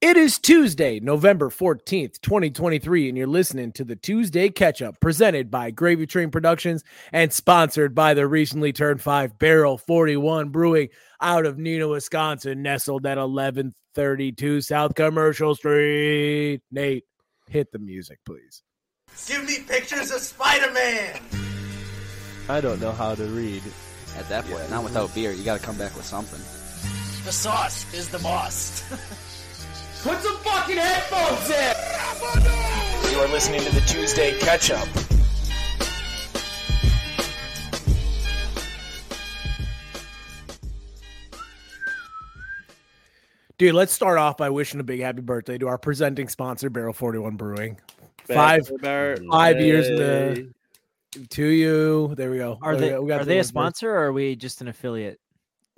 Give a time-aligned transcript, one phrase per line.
[0.00, 5.70] It is Tuesday, November 14th, 2023, and you're listening to the Tuesday Ketchup presented by
[5.70, 10.88] Gravy Train Productions and sponsored by the recently turned five Barrel 41 Brewing
[11.20, 16.62] out of Neenah, Wisconsin, nestled at 1132 South Commercial Street.
[16.70, 17.04] Nate,
[17.50, 18.62] hit the music, please.
[19.28, 21.20] Give me pictures of Spider Man!
[22.48, 23.62] I don't know how to read.
[24.16, 25.32] At that point, not without beer.
[25.32, 26.40] You got to come back with something.
[27.26, 28.82] The sauce is the boss.
[30.02, 33.12] Put some fucking headphones in!
[33.12, 34.88] You are listening to the Tuesday Ketchup.
[43.58, 46.94] Dude, let's start off by wishing a big happy birthday to our presenting sponsor, Barrel
[46.94, 47.78] 41 Brewing.
[48.24, 50.48] Five, five years in the
[51.28, 52.14] to you.
[52.16, 52.58] There we go.
[52.62, 55.20] Are they yeah, we got are they a sponsor or are we just an affiliate?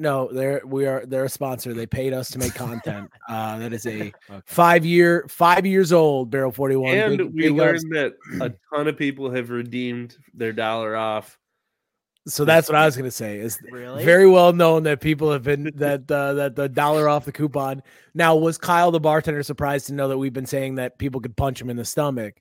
[0.03, 1.73] No, they're we are they're a sponsor.
[1.75, 3.09] They paid us to make content.
[3.29, 4.13] Uh, that is a
[4.45, 6.95] five year, five years old Barrel 41.
[6.95, 7.85] And Big- we big ups.
[7.85, 11.39] learned that a ton of people have redeemed their dollar off.
[12.27, 13.39] So that's what I was gonna say.
[13.39, 14.05] Is Really?
[14.05, 17.81] very well known that people have been that uh, that the dollar off the coupon.
[18.13, 21.37] Now, was Kyle the bartender surprised to know that we've been saying that people could
[21.37, 22.35] punch him in the stomach?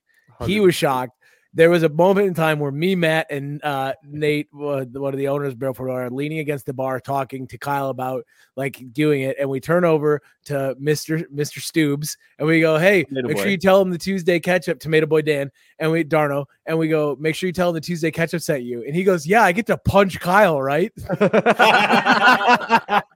[0.44, 1.12] He was shocked.
[1.54, 5.18] There was a moment in time where me, Matt, and uh, Nate, uh, one of
[5.18, 8.24] the owners of Barrel 41, are leaning against the bar talking to Kyle about
[8.56, 13.04] like doing it, and we turn over to Mister Mister Stoobs, and we go, "Hey,
[13.04, 16.46] Tomato make sure you tell him the Tuesday ketchup, Tomato Boy Dan, and we Darno,
[16.66, 19.04] and we go, make sure you tell him the Tuesday ketchup sent you." And he
[19.04, 20.92] goes, "Yeah, I get to punch Kyle, right?"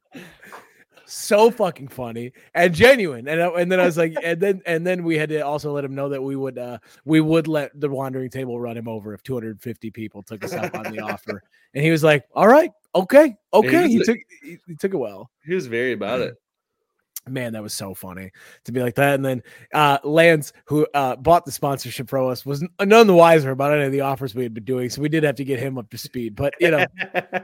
[1.07, 5.05] so fucking funny and genuine and, and then i was like and then and then
[5.05, 7.89] we had to also let him know that we would uh we would let the
[7.89, 11.43] wandering table run him over if 250 people took us up on the offer.
[11.75, 14.97] And he was like all right okay okay he he's- took he, he took it
[14.97, 15.31] well.
[15.45, 16.37] He was very about it.
[17.29, 18.31] Man that was so funny
[18.65, 19.15] to be like that.
[19.15, 19.43] And then
[19.75, 23.85] uh lance who uh bought the sponsorship from us was none the wiser about any
[23.85, 24.91] of the offers we had been doing.
[24.91, 26.37] So we did have to get him up to speed.
[26.37, 26.87] But you know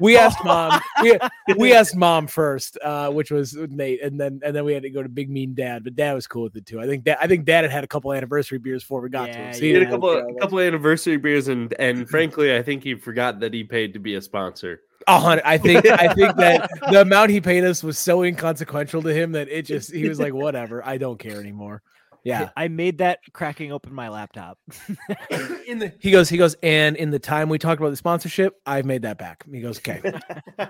[0.01, 1.19] we asked mom we,
[1.57, 4.03] we asked mom first uh which was nate.
[4.03, 5.85] And then and then we had to go to big mean dad.
[5.85, 6.81] But dad was cool with it too.
[6.81, 9.33] I think dad i think dad had had a couple anniversary beers before we got
[9.33, 12.09] to Yeah, him so He he had a couple, a couple anniversary beers, and and
[12.09, 14.83] frankly, I think he forgot that he paid to be a sponsor.
[15.07, 15.43] A hundred.
[15.45, 19.33] I think I think that the amount he paid us was so inconsequential to him
[19.33, 21.83] that it just he was like, whatever, I don't care anymore.
[22.25, 22.51] Yeah.
[22.57, 24.59] I made that cracking open my laptop.
[25.67, 28.61] In the he goes, he goes, and in the time we talked about the sponsorship,
[28.65, 29.45] I've made that back.
[29.51, 30.01] He goes, okay.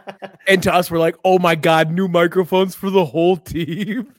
[0.48, 4.14] and to us, we're like, oh my god, new microphones for the whole team.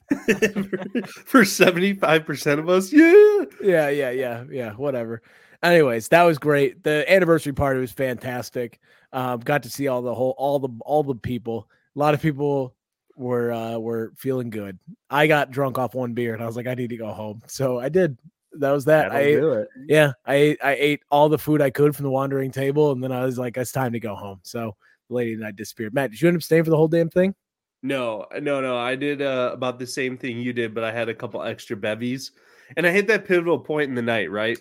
[1.26, 3.44] For seventy five percent of us, yeah.
[3.62, 4.72] yeah, yeah, yeah, yeah.
[4.74, 5.22] Whatever.
[5.64, 6.84] Anyways, that was great.
[6.84, 8.80] The anniversary party was fantastic.
[9.14, 11.70] Um, got to see all the whole all the all the people.
[11.96, 12.76] A lot of people
[13.16, 14.80] were uh were feeling good.
[15.10, 17.42] I got drunk off one beer and I was like, I need to go home.
[17.48, 18.18] So I did.
[18.60, 19.12] That was that.
[19.12, 19.68] I ate, it.
[19.88, 23.04] yeah, I ate, I ate all the food I could from the wandering table, and
[23.04, 24.42] then I was like, it's time to go home.
[24.44, 24.76] So
[25.10, 25.96] the lady and I disappeared.
[25.96, 27.34] Matt, did you end up staying for the whole damn thing?
[27.82, 28.78] No, no, no.
[28.78, 31.76] I did uh, about the same thing you did, but I had a couple extra
[31.76, 32.32] bevies,
[32.78, 34.58] and I hit that pivotal point in the night, right?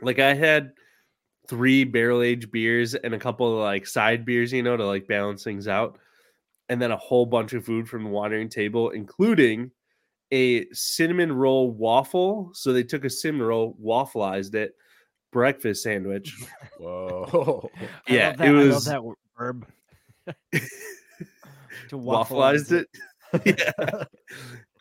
[0.00, 0.72] Like I had
[1.48, 5.06] three barrel aged beers and a couple of like side beers, you know, to like
[5.06, 5.98] balance things out,
[6.68, 9.70] and then a whole bunch of food from the wandering table, including
[10.32, 12.50] a cinnamon roll waffle.
[12.54, 14.72] So they took a cinnamon roll, waffleized it,
[15.32, 16.34] breakfast sandwich.
[16.78, 17.70] Whoa.
[18.08, 19.02] I Yeah, love that, it I love was- that
[19.38, 19.66] verb.
[21.88, 22.88] to waffleized it.
[23.44, 24.04] yeah.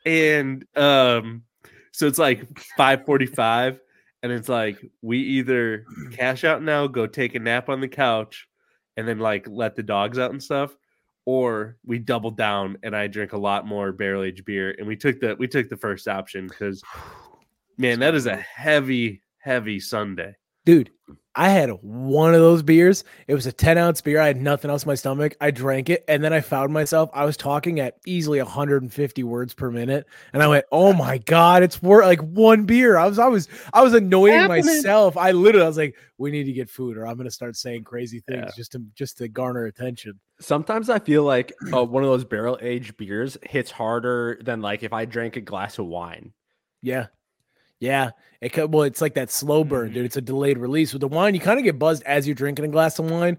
[0.05, 1.43] And um
[1.91, 2.47] so it's like
[2.77, 3.79] 545
[4.23, 8.47] and it's like we either cash out now, go take a nap on the couch
[8.97, 10.75] and then like let the dogs out and stuff
[11.25, 14.95] or we double down and I drink a lot more barrel aged beer and we
[14.95, 16.81] took the we took the first option cuz
[17.77, 20.35] man, that is a heavy heavy Sunday.
[20.65, 20.91] Dude,
[21.35, 23.03] I had one of those beers.
[23.27, 24.19] It was a 10 ounce beer.
[24.21, 25.35] I had nothing else in my stomach.
[25.41, 29.53] I drank it and then I found myself, I was talking at easily 150 words
[29.55, 30.05] per minute.
[30.31, 32.97] And I went, Oh my God, it's worth like one beer.
[32.97, 35.17] I was, I was, I was annoying myself.
[35.17, 37.55] I literally, I was like, we need to get food or I'm going to start
[37.55, 38.51] saying crazy things Yeah.
[38.55, 40.19] just to, just to garner attention.
[40.39, 44.83] Sometimes I feel like uh, one of those barrel aged beers hits harder than like
[44.83, 46.31] if I drank a glass of wine.
[46.83, 47.07] Yeah.
[47.83, 48.11] Yeah.
[48.39, 49.93] It could, well, it's like that slow burn, Mm-hmm.
[49.95, 50.05] dude.
[50.05, 50.93] It's a delayed release.
[50.93, 53.37] With the wine, you kind of get buzzed as you're drinking a glass of wine.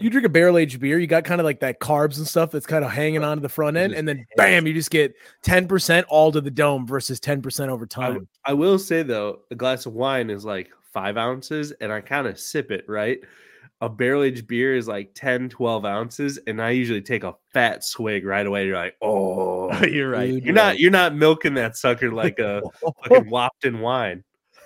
[0.00, 2.50] You drink a barrel aged beer, you got kind of like that carbs and stuff
[2.52, 5.14] that's kind of hanging on to the front end, and then bam, you just get
[5.44, 8.28] 10% all to the dome versus 10% over I, time.
[8.44, 12.26] I will say though, a glass of wine is like five ounces, and I kind
[12.26, 13.18] of sip it right.
[13.82, 17.84] A barrel aged beer is like 10, 12 ounces, and I usually take a fat
[17.84, 18.66] swig right away.
[18.66, 20.30] You're like, oh, You're right.
[20.30, 22.62] Dude, you're not you're not milking that sucker like a
[23.04, 24.22] fucking Lopton wine.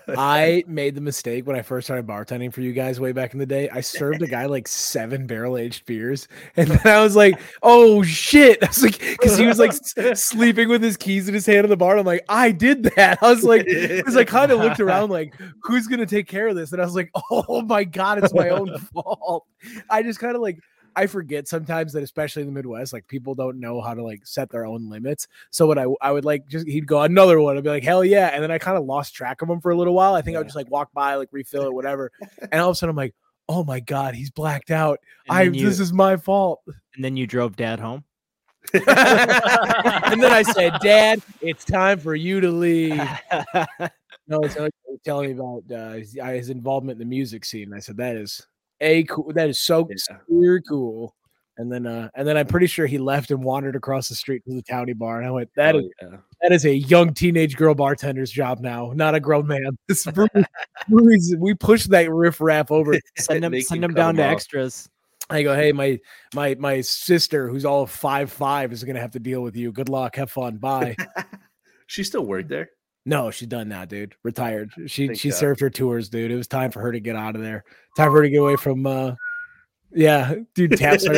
[0.17, 3.39] I made the mistake when I first started bartending for you guys way back in
[3.39, 3.69] the day.
[3.71, 8.03] I served a guy like seven barrel aged beers, and then I was like, "Oh
[8.03, 11.47] shit!" I was like, because he was like s- sleeping with his keys in his
[11.47, 11.99] hand on the bar.
[11.99, 15.35] I'm like, "I did that." I was like, because I kind of looked around like,
[15.63, 18.51] "Who's gonna take care of this?" And I was like, "Oh my god, it's my
[18.51, 19.47] own fault."
[19.91, 20.59] I just kind of like.
[20.97, 24.27] I forget sometimes that especially in the Midwest, like people don't know how to like
[24.27, 25.29] set their own limits.
[25.51, 27.57] So when I I would like just he'd go another one.
[27.57, 28.29] I'd be like, hell yeah.
[28.33, 30.15] And then I kind of lost track of him for a little while.
[30.15, 32.11] I think I would just like walk by, like refill it, whatever.
[32.51, 33.15] And all of a sudden I'm like,
[33.49, 34.99] oh my God, he's blacked out.
[35.29, 36.63] And I you- this is my fault.
[36.95, 38.05] And then you drove dad home.
[38.75, 43.01] and then I said, Dad, it's time for you to leave.
[44.29, 44.73] No, it's like
[45.05, 47.73] telling me about uh, uh, his involvement in the music scene.
[47.73, 48.45] I said that is
[48.81, 49.33] a cool.
[49.35, 50.17] That is so Yeah.
[50.29, 51.15] super cool.
[51.59, 54.43] And then, uh, and then I'm pretty sure he left and wandered across the street
[54.47, 55.19] to the towny bar.
[55.21, 56.17] And I went, that Oh, is yeah.
[56.43, 59.79] that is a young teenage girl bartender's job now, not a grown man.
[59.89, 60.07] This
[61.39, 62.95] we push that riff raff over.
[63.17, 64.33] Send them, send them down to off.
[64.33, 64.89] extras.
[65.31, 65.99] I go, hey, my
[66.35, 69.73] my my sister, who's all five five, is gonna have to deal with you.
[69.73, 70.95] Good luck, have fun, bye.
[71.89, 72.71] She still worked there.
[73.09, 74.17] No, she's done now, dude.
[74.25, 74.73] Retired.
[74.87, 76.31] She she served her tours, dude.
[76.33, 77.65] It was time for her to get out of there.
[77.97, 79.15] Time for her to get away from uh
[79.93, 81.05] yeah, dude, taps.
[81.05, 81.15] Dude,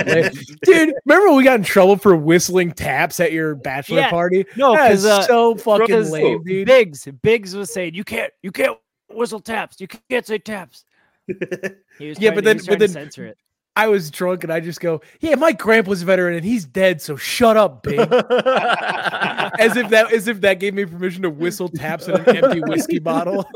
[0.62, 4.10] remember when we got in trouble for whistling taps at your bachelor Yeah.
[4.10, 4.44] party?
[4.56, 6.66] No, because uh, so fucking lame, dude.
[6.66, 8.78] Biggs, Biggs was saying you can't, you can't
[9.10, 9.80] whistle taps.
[9.80, 10.84] You can't say taps.
[11.98, 13.38] He was Yeah, but then- but then- censor it.
[13.78, 17.00] I was drunk and I just go, Yeah, my grandpa's a veteran and he's dead,
[17.00, 18.00] so shut up, big.
[18.00, 22.60] as if that as if that gave me permission to whistle taps in an empty
[22.60, 23.48] whiskey bottle.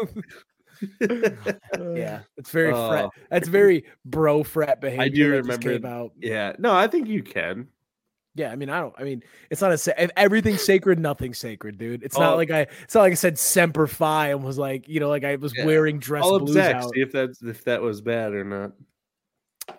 [1.00, 2.88] yeah, it's very oh.
[2.88, 3.04] frat.
[3.06, 3.10] Oh.
[3.30, 5.02] That's very bro frat behavior.
[5.02, 6.12] I do remember- about.
[6.20, 6.52] yeah.
[6.58, 7.66] No, I think you can.
[8.34, 8.94] Yeah, I mean, I don't.
[8.96, 9.78] I mean, it's not a.
[9.78, 12.02] sa- everything's sacred, nothing's sacred, dude.
[12.02, 12.20] It's Oh.
[12.20, 12.60] not like I.
[12.84, 15.52] It's not like I said semper fi and was like, you know, like I was
[15.54, 15.66] Yeah.
[15.66, 16.84] wearing dress I'll blues out.
[16.94, 18.72] See if that's if that was bad or not.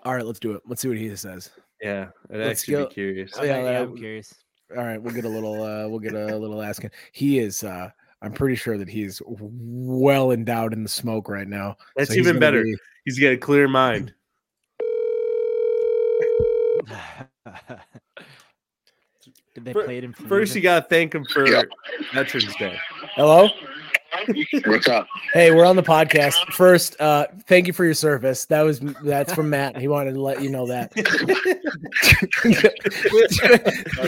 [0.03, 0.61] All right, let's do it.
[0.67, 1.51] Let's see what he says.
[1.81, 3.31] Yeah, I'd Let's actually go- be curious.
[3.37, 4.33] Oh, yeah, Okay, that- I'm curious.
[4.77, 5.61] All right, we'll get a little.
[5.61, 6.91] uh We'll get a little asking.
[7.11, 7.63] He is.
[7.63, 7.89] uh
[8.21, 11.75] I'm pretty sure that he's well endowed in the smoke right now.
[11.97, 12.63] That's So even better.
[12.63, 14.13] be- He's got a clear mind.
[19.55, 21.45] Did they Fir- play it in First, you gotta thank him for
[22.13, 22.77] Veterans Day.
[23.15, 23.49] Hello.
[24.65, 25.07] What's up?
[25.33, 26.53] Hey, we're on the podcast.
[26.53, 28.45] First, uh, thank you for your service.
[28.45, 29.77] That was that's from Matt.
[29.77, 30.93] He wanted to let you know that.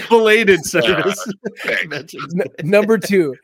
[0.10, 1.34] Belated service.
[1.64, 2.14] Thanks.
[2.16, 3.36] N- number two,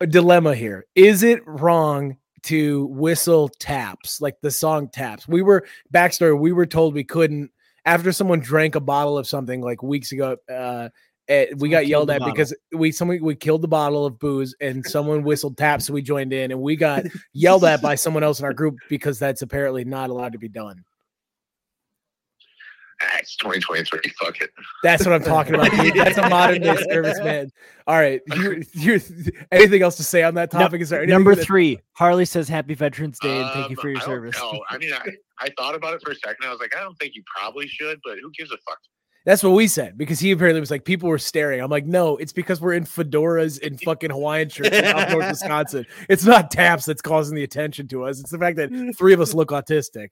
[0.00, 0.86] a dilemma here.
[0.94, 5.26] Is it wrong to whistle taps like the song taps?
[5.26, 6.38] We were backstory.
[6.38, 7.50] We were told we couldn't
[7.84, 10.36] after someone drank a bottle of something like weeks ago.
[10.52, 10.90] Uh,
[11.28, 12.34] eh, we got yelled at bottle.
[12.34, 16.02] because we someone we killed the bottle of booze and someone whistled taps, so we
[16.02, 19.42] joined in and we got yelled at by someone else in our group because that's
[19.42, 20.84] apparently not allowed to be done.
[23.02, 24.00] Ah, it's 2023.
[24.18, 24.48] Fuck it.
[24.82, 25.70] That's what I'm talking about.
[25.70, 25.92] dude.
[25.94, 27.50] That's a modern day service, man.
[27.86, 28.98] All right, you, you,
[29.52, 30.80] anything else to say on that No- topic?
[30.80, 33.82] Is there anything Number that- three, Harley says Happy Veterans Day and thank you Um,
[33.82, 34.36] for your I service.
[34.38, 34.62] know.
[34.70, 35.06] I mean, I,
[35.38, 36.46] I thought about it for a second.
[36.46, 38.78] I was like, I don't think you probably should, but who gives a fuck?
[39.26, 41.60] That's what we said because he apparently was like, people were staring.
[41.60, 45.28] I'm like, no, it's because we're in fedoras and fucking Hawaiian shirts in up north
[45.28, 45.84] Wisconsin.
[46.08, 48.20] It's not taps that's causing the attention to us.
[48.20, 50.08] It's the fact that three of us look autistic.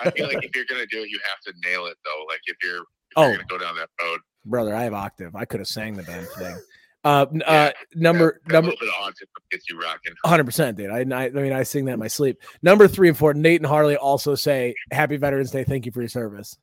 [0.00, 2.24] I feel like if you're gonna do it, you have to nail it though.
[2.28, 2.84] Like if you're, if
[3.16, 3.22] Oh.
[3.28, 5.34] you're gonna go down that road, Brother, I have octave.
[5.36, 6.56] I could have sang the damn thing.
[7.04, 10.12] Uh, Yeah, uh number that, that number little bit of autism gets you rocking.
[10.22, 13.08] 100 percent dude I, I I mean I sing that in my sleep number three
[13.08, 16.56] and four Nate and Harley also say happy Veterans Day thank you for your service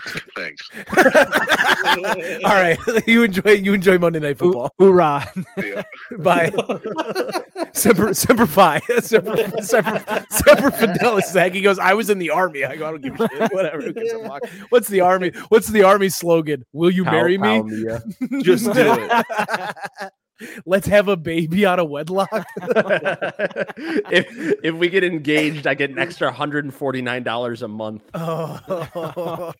[0.36, 0.70] Thanks.
[2.44, 5.26] all right you enjoy you enjoy Monday Night Hoo- Football Hoorah.
[5.58, 5.82] Yeah.
[6.18, 6.50] bye
[7.72, 12.64] semper semper fi semper semper semper fidelis Zach he goes I was in the army
[12.64, 14.46] I go I don't give a shit whatever Who gives a fuck?
[14.70, 18.02] what's the army what's the army slogan will you Pow, marry pow, me Mia.
[18.42, 20.12] Just do it.
[20.66, 22.28] Let's have a baby out of wedlock
[24.10, 24.26] if
[24.62, 28.02] if we get engaged, I get an extra hundred and forty nine dollars a month.
[28.14, 29.52] oh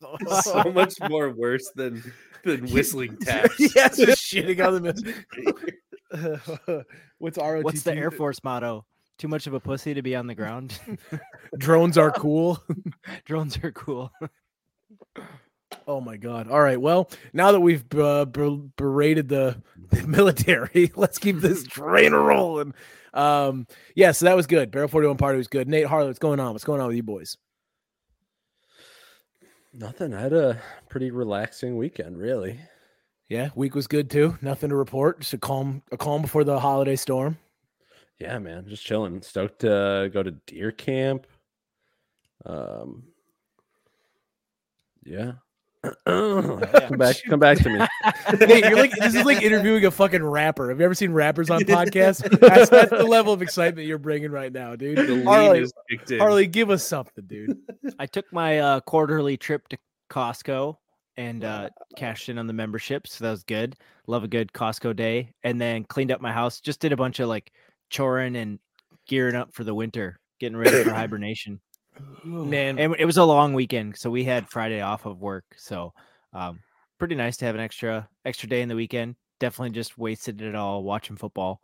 [0.43, 2.03] so much more worse than
[2.45, 3.55] than whistling taps.
[3.75, 5.03] yes, just shitting on the mess.
[7.19, 7.63] What's ROTC?
[7.63, 8.85] What's the Air Force motto?
[9.19, 10.79] Too much of a pussy to be on the ground.
[11.59, 12.63] Drones are cool.
[13.27, 14.11] Drones are cool.
[15.87, 16.49] Oh my god!
[16.49, 16.81] All right.
[16.81, 20.93] Well, now that we've uh, ber- berated the the military.
[20.97, 22.75] Let's keep this train rolling.
[23.13, 24.71] Um, yeah, so that was good.
[24.71, 25.69] Barrel 41 party was good.
[25.69, 26.53] Nate Harley, what's going on?
[26.53, 27.37] What's going on with you boys?
[29.73, 30.15] Nothing.
[30.15, 32.61] I had a pretty relaxing weekend, really.
[33.29, 34.37] Yeah, week was good too.
[34.43, 35.21] Nothing to report.
[35.21, 37.39] Just a calm, a calm before the holiday storm.
[38.19, 39.23] Yeah, man, just chilling.
[39.23, 41.27] Stoked to go to deer camp.
[42.45, 43.05] Um,
[45.05, 45.33] yeah.
[46.07, 47.87] Come back, come back to me.
[48.47, 50.69] Nate, you're like this is like interviewing a fucking rapper.
[50.69, 52.23] Have you ever seen rappers on podcasts?
[52.41, 54.99] That's, that's the level of excitement you're bringing right now, dude.
[54.99, 55.73] The Harley, is.
[56.19, 57.57] Harley, give us something, dude.
[57.99, 59.79] I took my uh, quarterly trip to
[60.11, 60.77] Costco
[61.17, 63.77] and uh, cashed in on the membership, so that was good.
[64.07, 66.61] Love a good Costco day, and then cleaned up my house.
[66.61, 67.53] Just did a bunch of like
[67.93, 68.59] choring and
[69.07, 71.61] gearing up for the winter, getting ready for hibernation.
[72.25, 75.45] Man, And it was a long weekend, so we had Friday off of work.
[75.57, 75.93] So
[76.33, 76.61] um,
[76.99, 79.17] pretty nice to have an extra extra day in the weekend.
[79.39, 81.61] Definitely just wasted it all watching football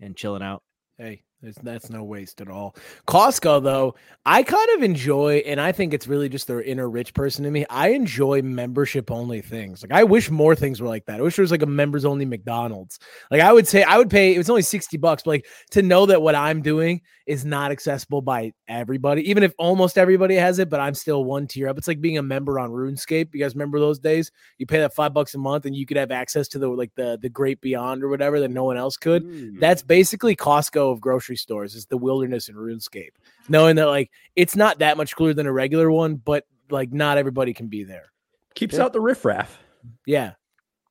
[0.00, 0.62] and chilling out.
[0.96, 2.74] Hey, there's, that's no waste at all.
[3.06, 3.94] Costco, though,
[4.26, 7.52] I kind of enjoy, and I think it's really just the inner rich person in
[7.52, 7.64] me.
[7.70, 9.82] I enjoy membership only things.
[9.82, 11.20] Like, I wish more things were like that.
[11.20, 12.98] I wish there was like a members only McDonald's.
[13.30, 15.82] Like, I would say, I would pay, it was only 60 bucks, but like to
[15.82, 20.58] know that what I'm doing is not accessible by everybody, even if almost everybody has
[20.58, 21.76] it, but I'm still one tier up.
[21.76, 23.34] It's like being a member on RuneScape.
[23.34, 24.32] You guys remember those days?
[24.56, 26.94] You pay that five bucks a month and you could have access to the like
[26.94, 29.24] the the great beyond or whatever that no one else could.
[29.24, 29.60] Mm.
[29.60, 31.74] That's basically Costco of grocery stores.
[31.74, 33.10] Is the wilderness in RuneScape,
[33.48, 37.18] knowing that like it's not that much cooler than a regular one, but like not
[37.18, 38.12] everybody can be there.
[38.54, 38.82] Keeps Yeah.
[38.84, 39.58] out the riffraff.
[40.06, 40.32] Yeah,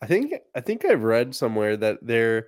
[0.01, 2.47] I think I think I've read somewhere that their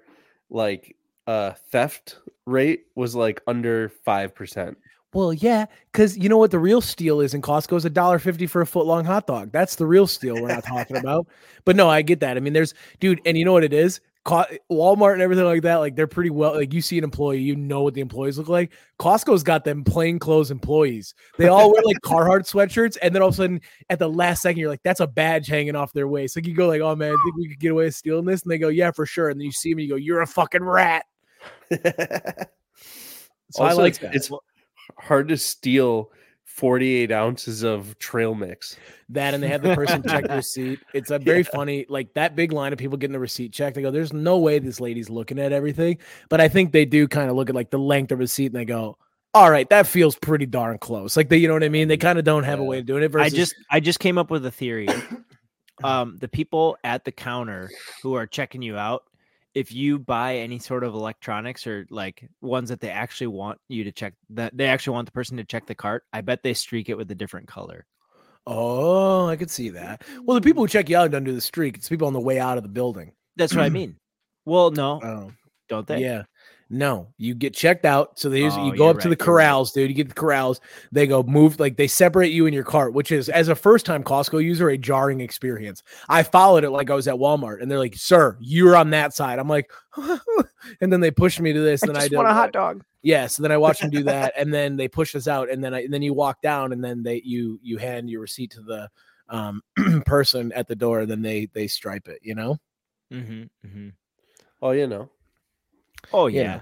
[0.49, 0.95] like
[1.27, 4.77] uh theft rate was like under five percent.
[5.11, 8.19] Well, yeah, because you know what the real steal is in Costco is a dollar
[8.19, 9.51] fifty for a foot long hot dog.
[9.51, 11.27] That's the real steal we're not talking about.
[11.65, 12.37] But no, I get that.
[12.37, 14.01] I mean, there's dude, and you know what it is?
[14.25, 16.53] Walmart and everything like that, like they're pretty well.
[16.53, 18.73] Like you see an employee, you know what the employees look like.
[18.99, 21.15] Costco's got them plain clothes employees.
[21.37, 24.41] They all wear like Carhartt sweatshirts, and then all of a sudden, at the last
[24.41, 26.95] second, you're like, "That's a badge hanging off their waist." Like you go, like, "Oh
[26.95, 29.05] man, I think we could get away with stealing this," and they go, "Yeah, for
[29.05, 31.05] sure." And then you see them, and you go, "You're a fucking rat."
[33.51, 34.31] So I like it's
[34.97, 36.11] hard to steal
[36.59, 38.75] 48 ounces of trail mix.
[39.07, 40.79] that and they have the person check the receipt.
[40.93, 43.75] It's a very funny, like that big line of people getting the receipt checked.
[43.75, 45.99] They go, There's no way this lady's looking at everything.
[46.27, 48.47] But I think they do kind of look at like the length of the receipt
[48.47, 48.97] and they go,
[49.33, 51.15] All right, that feels pretty darn close.
[51.15, 51.87] Like they, you know what I mean?
[51.87, 53.07] They kind of don't have a way of doing it.
[53.07, 54.89] Versus, I just I just came up with a theory.
[55.85, 57.69] um, the people at the counter
[58.03, 59.05] who are checking you out,
[59.55, 63.83] if you buy any sort of electronics or like ones that they actually want you
[63.83, 66.53] to check that they actually want the person to check the cart, I bet they
[66.53, 67.85] streak it with a different color.
[68.47, 70.03] Oh, I could see that.
[70.23, 70.71] Well, the people who mm.
[70.71, 71.77] check you out don't do the streak.
[71.77, 73.13] It's people on the way out of the building.
[73.35, 73.95] That's what I mean.
[74.45, 75.31] Well, no, Oh,
[75.67, 76.01] don't they?
[76.01, 76.23] yeah.
[76.71, 78.19] No, you get checked out.
[78.19, 79.43] So there's Oh, you go you're up to the you're right.
[79.43, 79.89] corrals, dude.
[79.89, 80.61] You get the corrals.
[80.91, 83.87] They go move like they separate you and your cart, which is as a first
[83.87, 85.81] time Costco user a jarring experience.
[86.09, 89.15] I followed it like I was at Walmart, and they're like, "Sir, you're on that
[89.15, 89.71] side." I'm like,
[90.81, 92.51] and then they pushed me to this, and I I just did want a hot
[92.51, 92.83] dog.
[93.01, 93.25] yeah.
[93.25, 95.73] So then I watched them do that, and then they push us out, and then
[95.73, 98.61] I and then you walk down, and then they you you hand your receipt to
[98.61, 98.89] the
[99.29, 99.63] um
[100.05, 102.19] person at the door, and then they they stripe it.
[102.21, 102.57] You know.
[103.11, 103.89] Mm-hmm, mm-hmm.
[104.61, 105.09] Oh, you know.
[106.13, 106.61] Oh You yeah.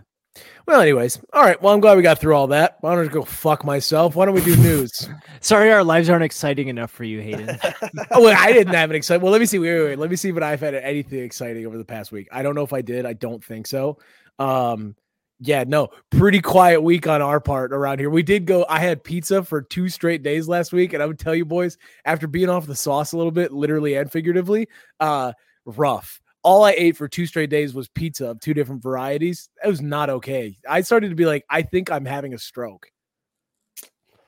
[0.67, 1.59] Well, anyways, all right.
[1.61, 2.77] Well, I'm glad we got through all that.
[2.81, 4.15] Why don't I go fuck myself?
[4.15, 5.09] Why don't we do news?
[5.39, 7.57] Sorry, our lives aren't exciting enough for you, Hayden.
[8.11, 9.23] oh, wait, I didn't have an exciting.
[9.23, 9.59] Well, let me see.
[9.59, 9.99] Wait, wait, wait.
[9.99, 12.27] Let me see if I've had anything exciting over the past week.
[12.31, 13.05] I don't know if I did.
[13.05, 13.97] I don't think so.
[14.39, 14.95] Um,
[15.39, 18.09] yeah, no, pretty quiet week on our part around here.
[18.09, 18.65] We did go.
[18.67, 21.77] I had pizza for two straight days last week, and I would tell you, boys,
[22.05, 24.67] after being off the sauce a little bit, literally and figuratively,
[24.99, 25.33] uh,
[25.65, 26.19] rough.
[26.43, 29.49] All I ate for two straight days was pizza of two different varieties.
[29.63, 30.57] It was not okay.
[30.69, 32.87] I started to be like, I think I'm having a stroke.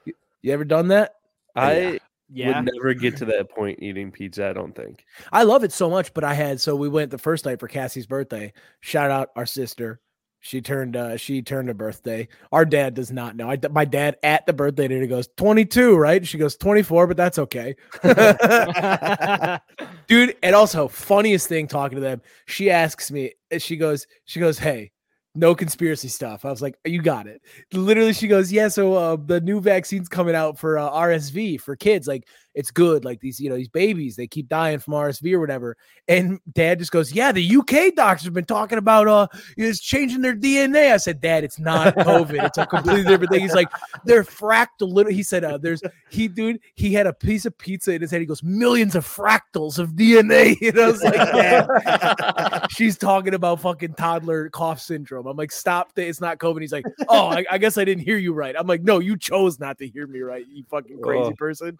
[0.05, 1.13] You, you ever done that?
[1.55, 1.99] I
[2.31, 2.61] yeah.
[2.61, 5.05] would never get to that point eating pizza, I don't think.
[5.31, 7.67] I love it so much, but I had so we went the first night for
[7.67, 8.53] Cassie's birthday.
[8.81, 9.99] Shout out our sister.
[10.41, 12.27] She turned uh she turned a birthday.
[12.51, 13.49] Our dad does not know.
[13.51, 16.25] I my dad at the birthday dinner goes 22, right?
[16.25, 17.75] She goes 24, but that's okay.
[20.07, 24.39] Dude, and also funniest thing talking to them, she asks me, and she goes, she
[24.39, 24.91] goes, "Hey,
[25.35, 27.41] no conspiracy stuff." I was like, "You got it."
[27.73, 31.75] Literally, she goes, "Yeah, so uh, the new vaccine's coming out for uh, RSV for
[31.75, 32.07] kids.
[32.07, 33.05] Like, it's good.
[33.05, 35.77] Like these, you know, these babies, they keep dying from RSV or whatever.
[36.07, 39.27] And dad just goes, Yeah, the UK doctors have been talking about uh
[39.57, 40.91] is changing their DNA.
[40.91, 42.43] I said, Dad, it's not COVID.
[42.43, 43.41] It's a completely different thing.
[43.41, 43.69] He's like,
[44.03, 45.11] they're fractal little.
[45.11, 48.19] He said, uh, there's he dude, he had a piece of pizza in his head.
[48.19, 50.57] He goes, millions of fractals of DNA.
[50.67, 55.27] And I was like, Dad, she's talking about fucking toddler cough syndrome.
[55.27, 56.07] I'm like, stop that.
[56.07, 56.61] It's not COVID.
[56.61, 58.55] He's like, oh, I, I guess I didn't hear you right.
[58.57, 61.35] I'm like, no, you chose not to hear me right, you fucking crazy Oh.
[61.37, 61.77] person.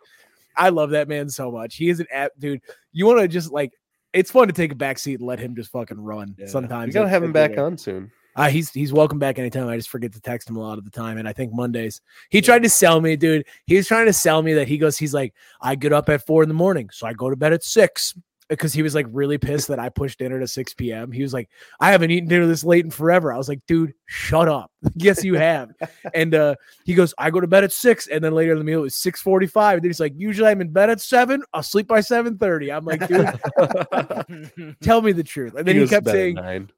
[0.59, 1.75] I love that man so much.
[1.77, 2.61] He is an app, dude.
[2.91, 3.71] You want to just like,
[4.13, 6.35] it's fun to take a back seat and let him just fucking run.
[6.45, 8.11] Sometimes we gotta have him back on soon.
[8.35, 9.67] Uh, he's he's welcome back anytime.
[9.67, 12.01] I just forget to text him a lot of the time, and I think Mondays.
[12.29, 13.45] He tried to sell me, dude.
[13.65, 14.97] He was trying to sell me that he goes.
[14.97, 17.53] He's like, I get up at four in the morning, so I go to bed
[17.53, 18.15] at six
[18.49, 21.11] because he was like really pissed that I pushed dinner to six p.m.
[21.11, 23.33] He was like, I haven't eaten dinner this late in forever.
[23.33, 24.71] I was like, dude, shut up.
[24.95, 25.71] yes, you have.
[26.13, 28.63] and uh, he goes, I go to bed at six, and then later in the
[28.63, 29.75] meal it was six forty-five.
[29.75, 31.43] And then he's like, usually I'm in bed at seven.
[31.53, 32.71] I'll sleep by seven seven thirty.
[32.71, 35.55] I'm like, dude, tell me the truth.
[35.55, 36.69] And then he, to kept saying.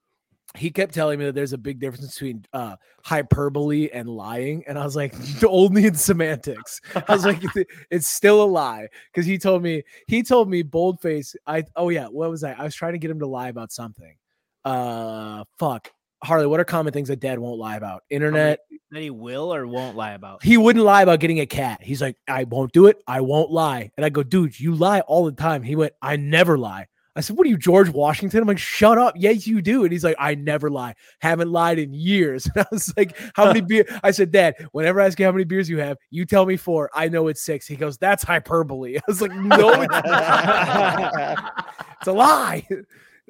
[0.58, 4.78] He kept telling me that there's a big difference between uh, hyperbole and lying, and
[4.78, 5.14] I was like,
[5.48, 6.82] only in semantics.
[7.08, 7.42] I was like,
[7.90, 11.36] "It's- still a lie because he told me he told me boldface.
[11.48, 12.54] I oh yeah, what was I?
[12.54, 14.16] I was trying to get him to lie about something.
[14.66, 15.92] Uh, fuck,
[16.24, 16.46] Harley.
[16.48, 18.04] What are common things that Dad won't lie about?
[18.10, 18.60] Internet.
[18.92, 20.44] that he will or won't lie about.
[20.44, 21.82] He wouldn't lie about getting a cat.
[21.82, 23.02] He's like, I won't do it.
[23.08, 23.92] I won't lie.
[23.96, 25.64] And I go, dude, you lie all the time.
[25.64, 26.88] He went, I never lie.
[27.16, 28.42] I said, What are you, George Washington?
[28.42, 29.16] I'm like, Shut up.
[29.18, 29.84] Yes, you do.
[29.84, 30.96] And he's like, I never lie.
[31.20, 32.50] Haven't lied in years.
[32.56, 33.92] And I was like, How many beers?
[34.04, 36.58] I said, Dad, whenever I ask you how many beers you have, you tell me
[36.58, 36.90] four.
[36.94, 37.68] I know it's six.
[37.68, 38.98] He goes, That's hyperbole.
[38.98, 39.94] I was like, No, it's
[42.00, 42.68] it's a lie.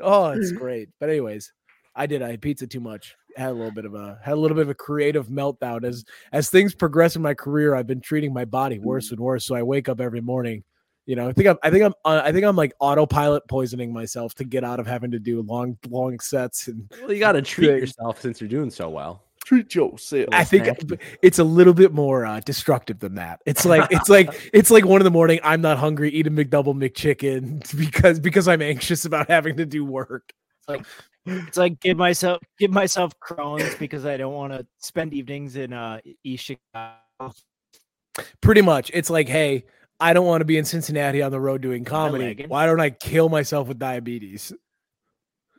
[0.02, 0.90] Oh, it's great.
[1.00, 1.52] But anyways,
[1.96, 2.22] I did.
[2.22, 3.16] I had pizza too much.
[3.38, 6.04] Had a little bit of a had a little bit of a creative meltdown as
[6.34, 7.76] as things progress in my career.
[7.76, 9.46] I've been treating my body worse and worse.
[9.46, 10.64] So I wake up every morning.
[11.12, 11.58] You know, I think I'm.
[11.62, 11.94] I think I'm.
[12.06, 15.42] Uh, I think I'm like autopilot poisoning myself to get out of having to do
[15.42, 16.70] long, long sets.
[16.70, 17.80] And Well, you got to treat Thing.
[17.80, 19.22] yourself since you're doing so well.
[19.44, 20.30] Treat yourself.
[20.32, 20.70] I think
[21.22, 23.42] it's a little bit more uh, destructive than that.
[23.46, 25.42] It's like it's like it's like one in the morning.
[25.44, 26.12] I'm not hungry.
[26.12, 30.32] Eat a McDouble McChicken because because I'm anxious about having to do work.
[30.70, 30.86] Like
[31.26, 35.74] it's like give myself give myself Crohn's because I don't want to spend evenings in
[35.74, 37.36] uh East Chicago.
[38.40, 39.66] Pretty much, it's like, hey,
[40.02, 42.46] I don't want to be in Cincinnati on the road doing comedy.
[42.48, 44.52] Why don't I kill myself with diabetes?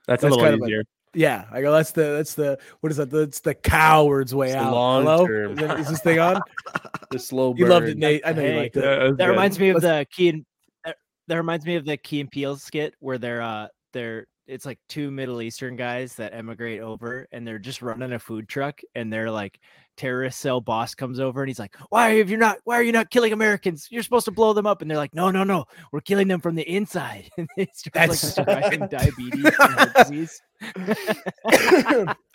[0.06, 0.84] That's, That's a little kind of a-
[1.14, 1.72] Yeah, I go.
[1.72, 3.11] That's the that's the what is that?
[3.11, 4.72] That's the coward's way It's out.
[4.72, 5.52] long Hello, term.
[5.52, 6.40] is, that- is this thing on?
[7.10, 7.58] the slow burn.
[7.58, 8.23] You loved it, Nate.
[8.26, 8.84] I know you Hey, liked it.
[8.84, 10.45] Yeah, That reminds me of Let's- the Key and
[10.84, 10.97] that,
[11.28, 14.80] that reminds me of the Key and Peele skit where they're uh they're it's like
[14.88, 19.12] two Middle Eastern guys that emigrate over and they're just running a food truck and
[19.12, 19.60] they're like
[19.97, 22.93] terrorist cell boss comes over and he's like, Why have you not why are you
[22.93, 23.89] not killing Americans?
[23.91, 24.83] You're supposed to blow them up.
[24.83, 27.31] And they're like, No, no, no, we're killing them from the inside.
[27.39, 30.43] And they start like That's- diabetes and disease.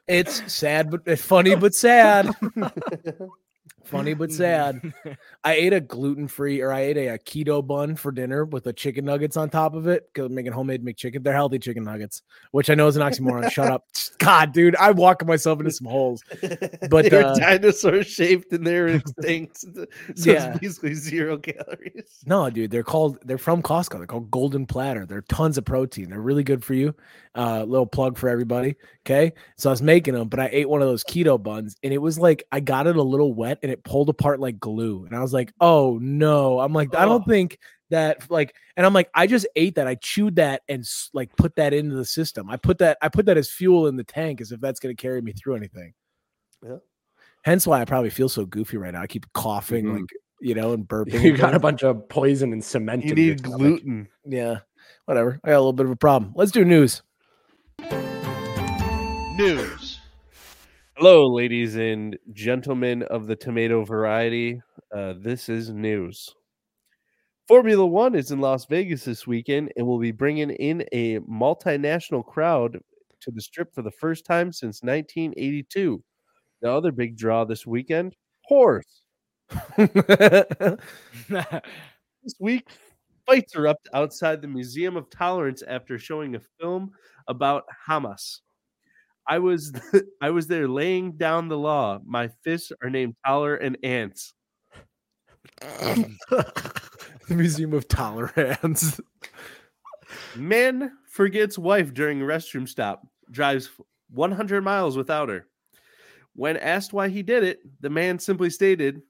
[0.08, 2.30] it's sad, but eh, funny, but sad.
[3.88, 4.94] Funny but sad.
[5.44, 8.66] I ate a gluten free or I ate a, a keto bun for dinner with
[8.66, 11.24] the chicken nuggets on top of it because I'm making homemade McChicken.
[11.24, 12.22] They're healthy chicken nuggets,
[12.52, 13.50] which I know is an oxymoron.
[13.52, 13.86] Shut up.
[14.20, 16.24] God, dude, I'm walking myself into some holes.
[16.90, 19.58] But They're uh, dinosaur shaped and they're extinct.
[19.60, 20.52] so Yeah.
[20.52, 22.22] it's basically zero calories.
[22.26, 23.98] No, dude, they're called they're from Costco.
[23.98, 25.06] They're called Golden Platter.
[25.06, 26.10] They're tons of protein.
[26.10, 26.94] They're really good for you.
[27.36, 28.76] Uh, little plug for everybody.
[29.06, 31.94] Okay, so I was making them, but I ate one of those keto buns, and
[31.94, 35.06] it was like I got it a little wet, and it pulled apart like glue.
[35.06, 36.60] And I was like, oh no.
[36.60, 37.60] I'm like, I don't think
[37.90, 39.88] that like, and I'm like, I just ate that.
[39.88, 42.50] I chewed that and like put that into the system.
[42.50, 44.96] I put that I put that as fuel in the tank, as if that's going
[44.96, 45.94] to carry me through anything.
[46.66, 46.78] Yeah.
[47.44, 49.02] Hence why I probably feel so goofy right now.
[49.02, 50.00] I keep coughing, Mhm.
[50.02, 50.10] like
[50.42, 51.22] you know, and burping.
[51.24, 53.04] You got a bunch of poison and cement.
[53.06, 53.58] You in your need stomach.
[53.60, 54.08] gluten.
[54.26, 54.60] Yeah,
[55.06, 55.40] whatever.
[55.44, 56.34] I got a little bit of a problem.
[56.36, 57.02] Let's do news.
[59.38, 59.87] News.
[60.98, 64.62] Hello, ladies and gentlemen of the tomato variety.
[64.94, 66.34] Uh, this is news.
[67.48, 72.26] Formula One is in Las Vegas this weekend and will be bringing in a multinational
[72.26, 72.78] crowd
[73.22, 76.04] to the strip for the first time since 1982.
[76.62, 79.02] The other big draw this weekend horse.
[82.24, 82.68] This week,
[83.26, 86.92] fights erupt outside the Museum of Tolerance after showing a film
[87.28, 88.42] about Hamas.
[89.28, 89.74] I was
[90.22, 92.00] I was there laying down the law.
[92.06, 94.34] My fists are named Toller and Ants.
[95.60, 96.54] the
[97.30, 99.00] Museum of Tolerance.
[100.36, 103.06] Man forgets wife during restroom stop.
[103.32, 103.70] Drives
[104.12, 105.48] 100 miles without her.
[106.34, 109.02] When asked why he did it, the man simply stated,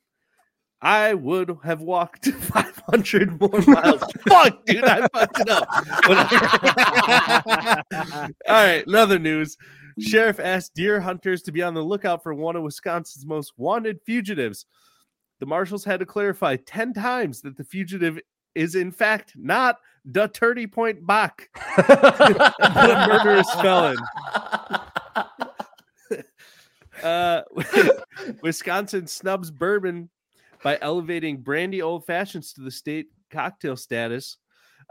[0.81, 4.01] I would have walked 500 more miles.
[4.27, 5.67] Fuck, dude, I fucked it up.
[8.47, 9.57] All right, another news.
[9.99, 13.99] Sheriff asked deer hunters to be on the lookout for one of Wisconsin's most wanted
[14.05, 14.65] fugitives.
[15.39, 18.19] The marshals had to clarify 10 times that the fugitive
[18.55, 23.97] is, in fact, not the Turdy Point Bach, a murderous felon.
[27.03, 27.41] Uh,
[28.41, 30.09] Wisconsin snubs bourbon
[30.63, 34.37] by elevating brandy old fashions to the state cocktail status.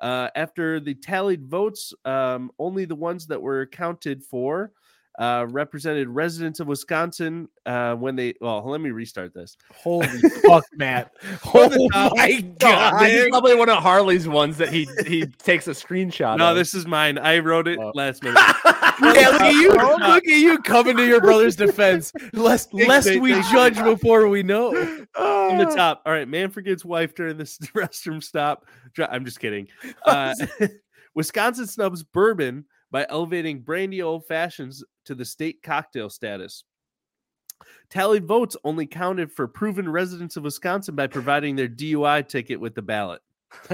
[0.01, 4.73] Uh, after the tallied votes, um, only the ones that were accounted for
[5.19, 8.35] uh, represented residents of Wisconsin uh, when they.
[8.41, 9.57] Well, let me restart this.
[9.75, 10.07] Holy
[10.47, 11.13] fuck, Matt!
[11.55, 13.01] Oh my God, god!
[13.03, 16.39] this is probably one of Harley's ones that he he takes a screenshot.
[16.39, 16.57] No, of.
[16.57, 17.19] this is mine.
[17.19, 17.93] I wrote it Oh.
[17.95, 18.43] last minute.
[18.99, 19.69] Yeah, look at you!
[19.73, 24.69] Look at you coming to your brother's defense, lest lest we judge before we know.
[25.15, 26.01] on the top.
[26.07, 28.65] All right, man forgets wife during this restroom stop.
[28.99, 29.69] I'm just kidding.
[30.07, 30.35] Uh,
[31.15, 36.65] Wisconsin snubs bourbon by elevating brandy old fashions to the state cocktail status.
[37.89, 42.75] Tallied votes only counted for proven residents of Wisconsin by providing their DUI ticket with
[42.75, 43.23] the ballot.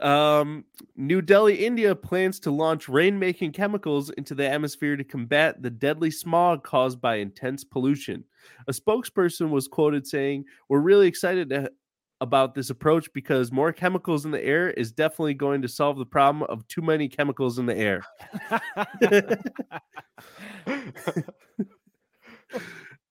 [0.00, 0.64] Um,
[0.96, 6.10] New Delhi, India plans to launch rain-making chemicals into the atmosphere to combat the deadly
[6.10, 8.24] smog caused by intense pollution.
[8.66, 11.70] A spokesperson was quoted saying, "We're really excited to,
[12.20, 16.06] about this approach because more chemicals in the air is definitely going to solve the
[16.06, 18.02] problem of too many chemicals in the air."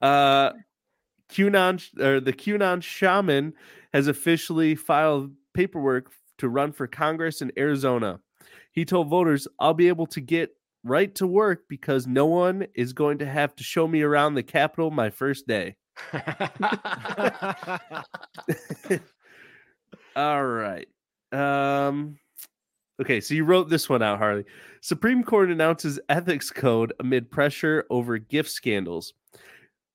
[0.02, 0.52] uh
[1.32, 3.54] QAnon or the QAnon shaman
[3.94, 8.20] has officially filed paperwork to run for Congress in Arizona.
[8.72, 10.52] He told voters, "I'll be able to get
[10.84, 14.44] right to work because no one is going to have to show me around the
[14.44, 15.76] Capitol my first day."
[20.16, 20.88] All right.
[21.32, 22.18] Um
[23.02, 24.44] Okay, so you wrote this one out, Harley.
[24.82, 29.14] Supreme Court announces ethics code amid pressure over gift scandals.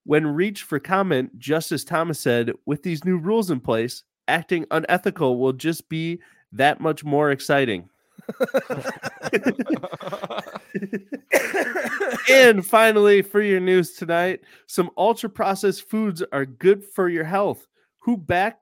[0.05, 5.39] When reached for comment, Justice Thomas said, with these new rules in place, acting unethical
[5.39, 6.21] will just be
[6.53, 7.91] that much more exciting.
[12.31, 17.67] and finally, for your news tonight, some ultra processed foods are good for your health.
[18.01, 18.61] Who back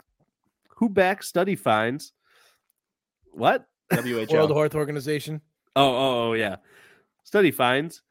[0.77, 2.13] who back study finds
[3.33, 3.67] what?
[3.91, 4.27] WHO.
[4.31, 5.41] World Health Organization.
[5.77, 6.57] Oh, oh, oh, yeah.
[7.25, 8.03] Study finds.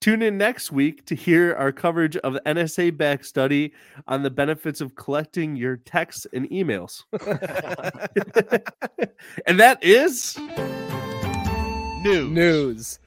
[0.00, 3.72] Tune in next week to hear our coverage of the NSA back study
[4.06, 7.02] on the benefits of collecting your texts and emails.
[9.46, 10.38] and that is
[12.02, 12.30] News.
[12.30, 12.98] News,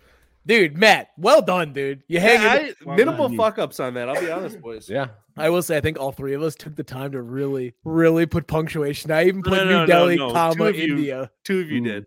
[0.45, 0.77] dude.
[0.77, 2.03] Matt, well done, dude.
[2.09, 2.75] You hang Yeah, it.
[2.85, 4.09] I- minimal fuck ups on that.
[4.09, 4.89] I'll be honest, boys.
[4.89, 5.07] Yeah.
[5.37, 8.25] I will say, I think all three of us took the time to really, really
[8.25, 9.11] put punctuation.
[9.11, 10.27] I even put no, New no, no, Delhi, no.
[10.27, 11.31] Two comma of you- India.
[11.45, 11.83] Two of you Ooh.
[11.85, 12.05] did.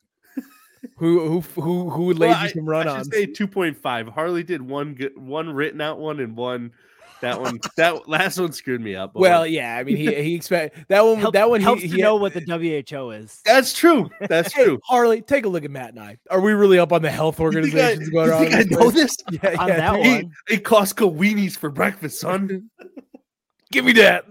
[0.97, 3.05] Who who who who would Well, lazy some run I on?
[3.05, 4.09] say 2.5.
[4.11, 6.73] Harley did one good, one written out one and one
[7.21, 7.59] that one.
[7.77, 9.15] that last one screwed me up.
[9.15, 9.77] Well, one- yeah.
[9.77, 11.19] I mean, he he expect that one.
[11.19, 11.61] Help- that one.
[11.61, 13.41] helps he, to he know what the WHO is.
[13.45, 14.11] that's true.
[14.29, 14.81] That's Hey, true.
[14.85, 16.19] Harley, take a look at Matt and I.
[16.31, 18.41] Are we really up on the health You think I- organizations going you on?
[18.47, 19.17] think I know this?
[19.31, 20.05] Yeah, On yeah, that dude.
[20.05, 20.33] Hey, one.
[20.49, 22.69] hey, Costco weenies for breakfast, son.
[23.73, 24.27] Give me that.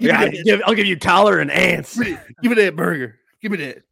[0.00, 0.44] Give Yeah, me I'll that.
[0.44, 1.96] give, I'll give you collar and ants.
[1.96, 3.18] Give me, give me that burger.
[3.40, 3.82] Give me that.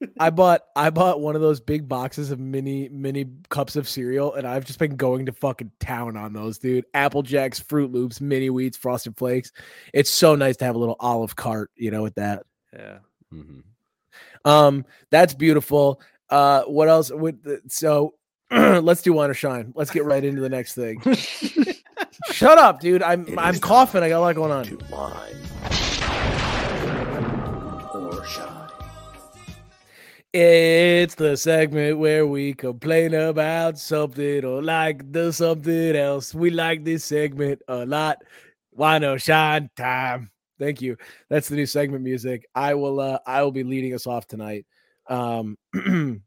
[0.20, 4.34] I bought I bought one of those big boxes of mini mini cups of cereal,
[4.34, 6.84] and I've just been going to fucking town on those, dude.
[6.94, 9.52] Apple Jacks, Froot Loops, Mini Wheats, Frosted Flakes.
[9.92, 12.44] It's so nice to have a little olive cart, you know, with that.
[12.72, 12.98] Yeah.
[13.32, 13.60] Mm-hmm.
[14.48, 16.00] Um, that's beautiful.
[16.30, 17.10] Uh, what else?
[17.10, 18.14] With the, so,
[18.50, 19.72] let's do whine or shine.
[19.74, 21.00] Let's get right into the next thing.
[22.30, 23.02] Shut up, dude.
[23.02, 24.02] I'm I'm coughing.
[24.02, 25.47] I got a lot going on.
[30.32, 36.34] It's the segment where we complain about something or like the something else.
[36.34, 38.18] We like this segment a lot.
[38.70, 40.30] Why no shine time?
[40.58, 40.96] Thank you.
[41.30, 42.46] That's the new segment music.
[42.54, 44.66] I will uh I will be leading us off tonight.
[45.08, 45.56] Um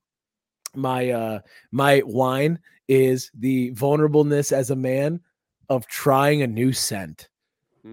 [0.76, 1.40] my uh
[1.72, 5.20] my whine is the vulnerableness as a man
[5.70, 7.30] of trying a new scent.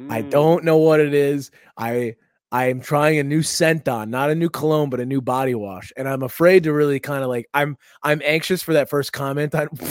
[0.09, 0.31] I Mm.
[0.31, 1.51] don't know what it is.
[1.77, 2.16] I
[2.50, 5.54] I am trying a new scent on, not a new cologne, but a new body
[5.54, 5.92] wash.
[5.96, 9.54] And I'm afraid to really kind of like I'm I'm anxious for that first comment
[9.54, 9.84] on the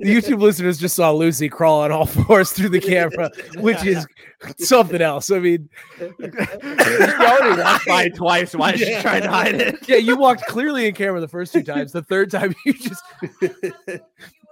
[0.00, 4.06] YouTube listeners just saw Lucy crawl on all fours through the camera, which is
[4.58, 5.32] something else.
[5.32, 8.54] I mean, you already walked by twice.
[8.54, 9.88] Why is she trying to hide it?
[9.88, 11.90] yeah, you walked clearly in camera the first two times.
[11.90, 13.02] The third time you just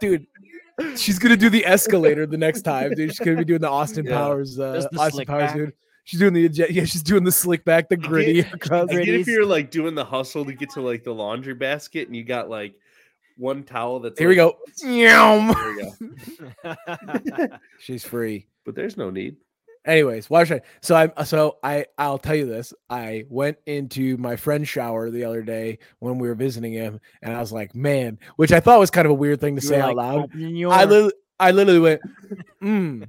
[0.00, 0.26] dude.
[0.96, 3.10] She's gonna do the escalator the next time, dude.
[3.10, 4.16] She's gonna be doing the Austin Yeah.
[4.18, 5.54] Powers, uh, the Austin Powers, back.
[5.56, 5.72] dude.
[6.04, 8.90] She's doing the eject- yeah, she's doing the slick back, the gritty across.
[8.90, 12.08] I get if you're like doing the hustle to get to like the laundry basket
[12.08, 12.74] and you got like
[13.36, 14.56] one towel that's Here we go.
[14.84, 15.54] Yum.
[15.54, 15.96] There
[16.64, 17.46] we go.
[17.78, 18.46] She's free.
[18.64, 19.36] But there's no need.
[19.84, 20.66] Anyways, why should I?
[20.80, 22.72] So I so I I'll tell you this.
[22.88, 27.34] I went into my friend's shower the other day when we were visiting him, and
[27.34, 29.68] I was like, man, which I thought was kind of a weird thing to You
[29.68, 30.34] say were out loud.
[30.34, 32.00] Your-" I literally, I literally went,
[32.62, 33.08] mm,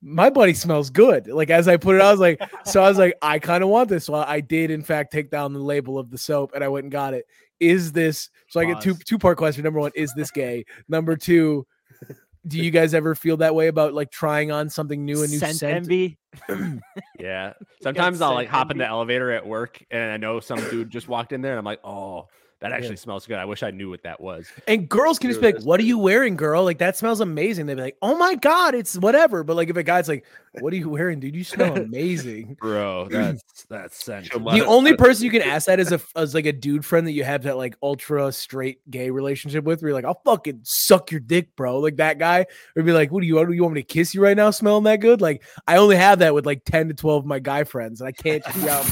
[0.00, 1.26] my buddy smells good.
[1.26, 3.70] Like as I put it, I was like, so I was like, I kind of
[3.70, 4.04] want this.
[4.04, 6.84] So I did, in fact, take down the label of the soap, and I went
[6.84, 7.26] and got it.
[7.58, 8.30] Is this?
[8.48, 9.64] So I get two two part question.
[9.64, 10.64] Number one, is this gay?
[10.88, 11.66] Number two.
[12.46, 15.38] Do you guys ever feel that way about like trying on something new, and new
[15.38, 15.76] scent, scent?
[15.76, 16.18] envy.
[17.18, 17.54] Yeah.
[17.82, 21.08] Sometimes I'll like hop in the elevator at work and I know some dude just
[21.08, 22.28] walked in there and I'm like, oh,
[22.70, 23.38] that actually smells good.
[23.38, 24.48] I wish I knew what that was.
[24.66, 26.64] And girls can just be like, "What are you wearing, girl?
[26.64, 29.76] Like that smells amazing." They'd be like, "Oh my god, it's whatever." But like if
[29.76, 30.24] a guy's like,
[30.58, 31.36] "What are you wearing, dude?
[31.36, 34.30] You smell amazing." Bro, that's that's scent.
[34.32, 37.12] The only person you can ask that is a as like a dude friend that
[37.12, 39.82] you have that like ultra straight gay relationship with.
[39.82, 43.12] Where you're like, "I'll fucking suck your dick, bro." Like that guy would be like,
[43.12, 43.36] "What do you?
[43.36, 44.50] What do you want me to kiss you right now?
[44.50, 47.38] Smelling that good?" Like I only have that with like ten to twelve of my
[47.38, 48.42] guy friends, and I can't.
[48.58, 48.82] Yeah.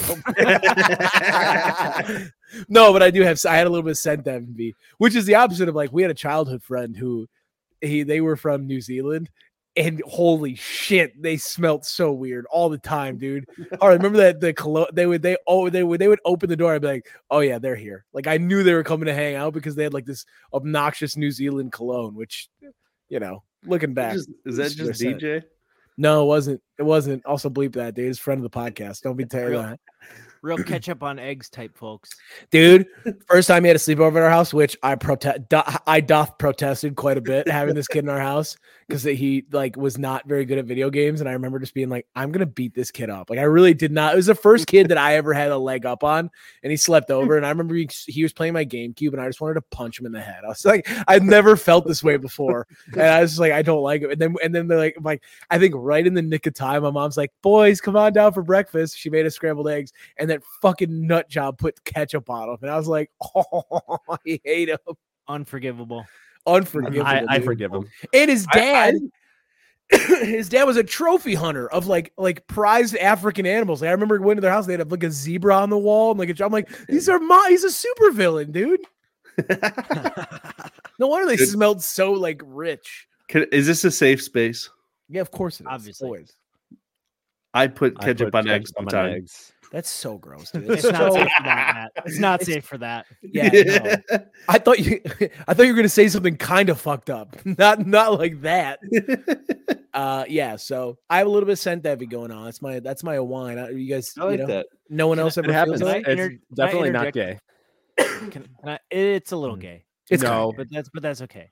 [2.69, 3.41] no, but I do have.
[3.47, 6.03] I had a little bit of scent envy, which is the opposite of like we
[6.03, 7.29] had a childhood friend who
[7.81, 9.31] he they were from New Zealand.
[9.77, 13.45] And holy shit, they smelt so weird all the time, dude.
[13.59, 16.21] Oh, all right, remember that the cologne they would they oh they would they would
[16.25, 16.75] open the door.
[16.75, 18.05] I'd be like, oh yeah, they're here.
[18.13, 21.17] Like I knew they were coming to hang out because they had like this obnoxious
[21.17, 22.49] New Zealand cologne, which
[23.09, 25.01] you know, looking back, Is, is that just.
[25.01, 25.43] DJ?
[25.97, 26.63] no, it wasn't.
[26.79, 27.25] It wasn't.
[27.27, 28.07] Also bleep that, dude.
[28.07, 29.01] He's friend of the podcast.
[29.03, 29.77] Don't be terrible.
[30.45, 32.11] Real- Real ketchup on eggs type folks.
[32.51, 32.87] dude.
[33.27, 35.41] First time he had a sleepover at our house, which I protest,
[35.87, 39.77] I doth protested quite a bit having this kid in our house because he like
[39.77, 42.47] was not very good at video games, and I remember just being like, I'm gonna
[42.47, 43.31] beat this kid up.
[43.31, 44.13] Like I really did not.
[44.13, 46.31] It was the first kid that I ever had a leg up on,
[46.63, 47.15] and he slept hmm.
[47.15, 49.63] over, and I remember he, he was playing my GameCube, and I just wanted to
[49.63, 50.45] punch him in the head.
[50.45, 53.63] I was like, I've never felt this way before, and I was just like, I
[53.63, 54.13] don't like it.
[54.13, 56.55] And then and then they're like, I'm like I think right in the nick of
[56.55, 58.99] time, my mom's like, boys, come on down for breakfast.
[58.99, 62.59] She made us scrambled eggs, and that fucking nut job put ketchup on them.
[62.63, 64.79] And I was like, oh, I hate him.
[65.27, 66.05] Unforgivable.
[66.47, 67.07] Unforgivable.
[67.07, 67.89] I, I forgive him.
[68.13, 68.95] And his I- I- dad,
[70.27, 73.83] his dad was a trophy hunter of like like prized African animals.
[73.83, 76.11] Like I remember going to their house, they had like a zebra on the wall.
[76.11, 78.81] And like a, I'm like, these are my he's a super villain, dude.
[80.99, 81.49] No wonder they Good.
[81.49, 83.09] smelled so like rich.
[83.29, 84.71] Can, is this a safe space?
[85.09, 85.69] Yeah, of course it is.
[85.71, 86.07] Obviously.
[86.07, 86.33] Always.
[87.53, 89.53] I put I ketchup put on eggs on sometimes.
[89.75, 89.85] Eggs.
[89.85, 90.71] That's so gross, dude.
[90.71, 91.75] It's It's not safe for that.
[91.75, 91.93] Matt.
[92.07, 93.07] It's not safe for that.
[93.23, 93.49] yeah,
[94.11, 94.19] no.
[94.49, 95.01] I thought you
[95.49, 97.37] I thought you were gonna say something kind of fucked up.
[97.59, 98.79] Not not like that.
[99.93, 102.45] Uh yeah, so I have a little bit of scent envy going on.
[102.45, 103.59] That's my that's my whine.
[103.59, 104.67] Uh, You guys, I like you know, that.
[104.89, 105.81] no one Can I- else It ever happens.
[105.81, 107.39] feels Can It's inter- definitely not gay.
[107.99, 109.61] Can, can I, it's a little Mm.
[109.61, 110.29] gay, It's no.
[110.53, 111.51] kind but that's but that's okay.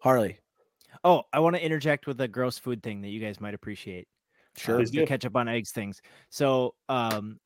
[0.00, 0.38] Harley.
[1.04, 4.08] Oh, I want to interject with a gross food thing that you guys might appreciate.
[4.56, 4.80] Sure.
[4.80, 6.00] uh, the ketchup on eggs things.
[6.30, 7.38] So, um,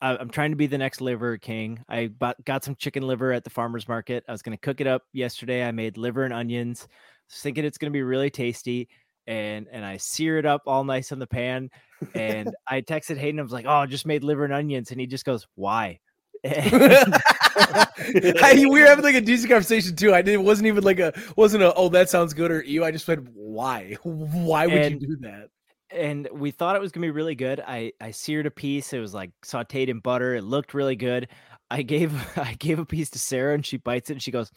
[0.00, 1.82] I, I'm trying to be the next liver king.
[1.88, 4.24] I bought, got some chicken liver at the farmer's market.
[4.28, 5.64] I was going to cook it up yesterday.
[5.64, 6.88] I made liver and onions,
[7.30, 8.88] thinking it's going to be really tasty.
[9.28, 11.70] And and I sear it up all nice in the pan.
[12.14, 13.40] And I texted Hayden.
[13.40, 15.98] I was like, "Oh, I just made liver and onions," and he just goes, "Why?"
[16.44, 20.14] I, we were having like a decent conversation too.
[20.14, 22.84] I didn't it wasn't even like a wasn't a oh that sounds good or you.
[22.84, 25.48] I just went why why would And- you do that?
[25.90, 27.62] And we thought it was gonna be really good.
[27.66, 28.92] I I seared a piece.
[28.92, 30.34] It was like sautéed in butter.
[30.34, 31.28] It looked really good.
[31.70, 34.50] I gave I gave a piece to Sarah, and she bites it, and she goes,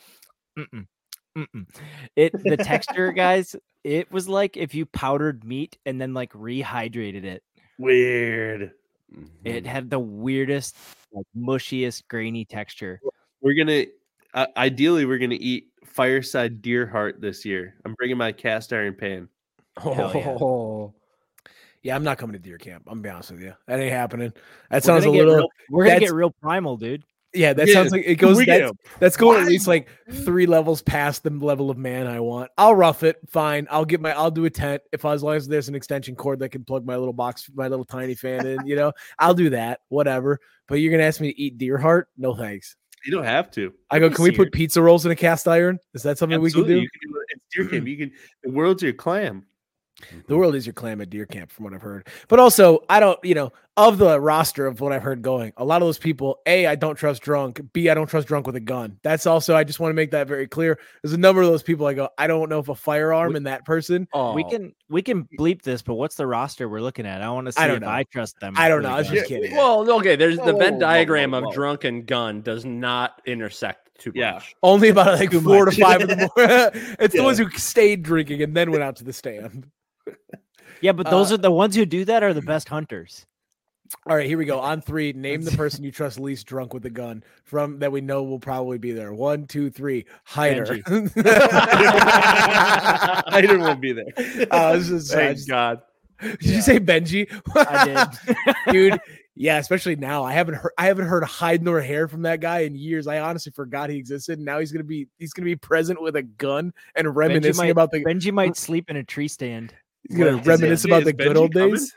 [0.57, 0.87] Mm-mm,
[1.37, 1.65] mm-mm.
[2.15, 3.55] "It the texture, guys.
[3.83, 7.43] It was like if you powdered meat and then like rehydrated it.
[7.77, 8.71] Weird.
[9.43, 10.75] It had the weirdest,
[11.11, 12.99] like mushiest, grainy texture.
[13.41, 13.85] We're gonna
[14.33, 17.75] uh, ideally we're gonna eat fireside deer heart this year.
[17.85, 19.29] I'm bringing my cast iron pan.
[19.81, 20.37] Hell yeah.
[20.39, 20.93] Oh.
[21.83, 22.83] Yeah, I'm not coming to deer camp.
[22.87, 23.53] I'm gonna be honest with you.
[23.67, 24.33] That ain't happening.
[24.69, 27.03] That sounds a little real- we're gonna get real primal, dude.
[27.33, 27.53] yeah.
[27.53, 28.35] That Yeah, sounds like it goes.
[28.37, 32.19] we That's, that's going at least like three levels past the level of man I
[32.19, 32.51] want.
[32.57, 33.17] I'll rough it.
[33.29, 33.67] Fine.
[33.71, 34.11] I'll get my.
[34.11, 36.85] I'll do a tent if as long as there's an extension cord that can plug
[36.85, 38.65] my little box, my little tiny fan in.
[38.65, 39.79] You know, I'll do that.
[39.87, 40.39] Whatever.
[40.67, 42.09] But you're gonna ask me to eat deer heart?
[42.17, 42.75] No thanks.
[43.05, 43.73] You don't have to.
[43.89, 44.09] I go.
[44.09, 45.79] Can we put pizza rolls in a cast iron?
[45.93, 46.73] Is that something Absolutely.
[46.75, 46.89] we can do?
[46.99, 47.25] can do it.
[47.29, 47.87] It's deer camp.
[47.87, 48.11] You can.
[48.43, 49.45] The world's your clam.
[50.27, 52.07] The world is your clam at deer camp, from what I've heard.
[52.27, 53.19] But also, I don't.
[53.23, 56.39] You know, of the roster of what I've heard going, a lot of those people,
[56.45, 57.61] A, I don't trust drunk.
[57.71, 58.99] B, I don't trust drunk with a gun.
[59.03, 60.77] That's also, I just want to make that very clear.
[61.01, 63.43] There's a number of those people I go, I don't know if a firearm in
[63.43, 64.05] that person.
[64.13, 67.21] Oh, We can we can bleep this, but what's the roster we're looking at?
[67.21, 67.89] I want to see I don't if know.
[67.89, 68.53] I trust them.
[68.57, 68.89] I don't know.
[68.89, 69.55] I was just kidding.
[69.55, 70.17] Well, okay.
[70.17, 71.51] There's the Venn whoa, diagram whoa, of whoa.
[71.53, 74.33] drunk and gun does not intersect too Yeah.
[74.33, 74.55] much.
[74.61, 75.75] Only about like Too four much.
[75.75, 76.29] to five of them.
[76.99, 79.69] it's the ones who stayed drinking and then went out to the stand.
[80.81, 83.25] Yeah, but those Uh, are the ones who do that are the best hunters.
[84.05, 84.59] All right, here we go.
[84.69, 88.01] On three, name the person you trust least drunk with a gun from that we
[88.01, 89.13] know will probably be there.
[89.13, 90.05] One, two, three.
[90.25, 90.79] Hider.
[93.27, 94.05] Hyder won't be there.
[94.51, 95.81] Uh, this is, uh, just- God.
[96.21, 97.27] did you say Benji?
[97.55, 97.85] I
[98.65, 98.73] did.
[98.73, 98.99] dude.
[99.35, 100.23] Yeah, especially now.
[100.25, 103.07] I haven't heard I haven't heard hide nor hair from that guy in years.
[103.07, 104.37] I honestly forgot he existed.
[104.37, 107.91] Now he's gonna be he's gonna be present with a gun and reminiscing might- about
[107.91, 109.73] the Benji might sleep in a tree stand.
[110.07, 111.69] He's gonna Is it- reminisce about is the good Benji old coming?
[111.71, 111.95] days.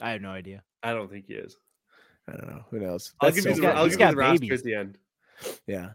[0.00, 0.62] I have no idea.
[0.82, 1.56] I don't think he is.
[2.28, 2.64] I don't know.
[2.70, 3.12] Who knows?
[3.20, 4.58] I'll That's give so you the, got- I'll give you the roster babies.
[4.60, 4.98] at the end.
[5.66, 5.90] Yeah.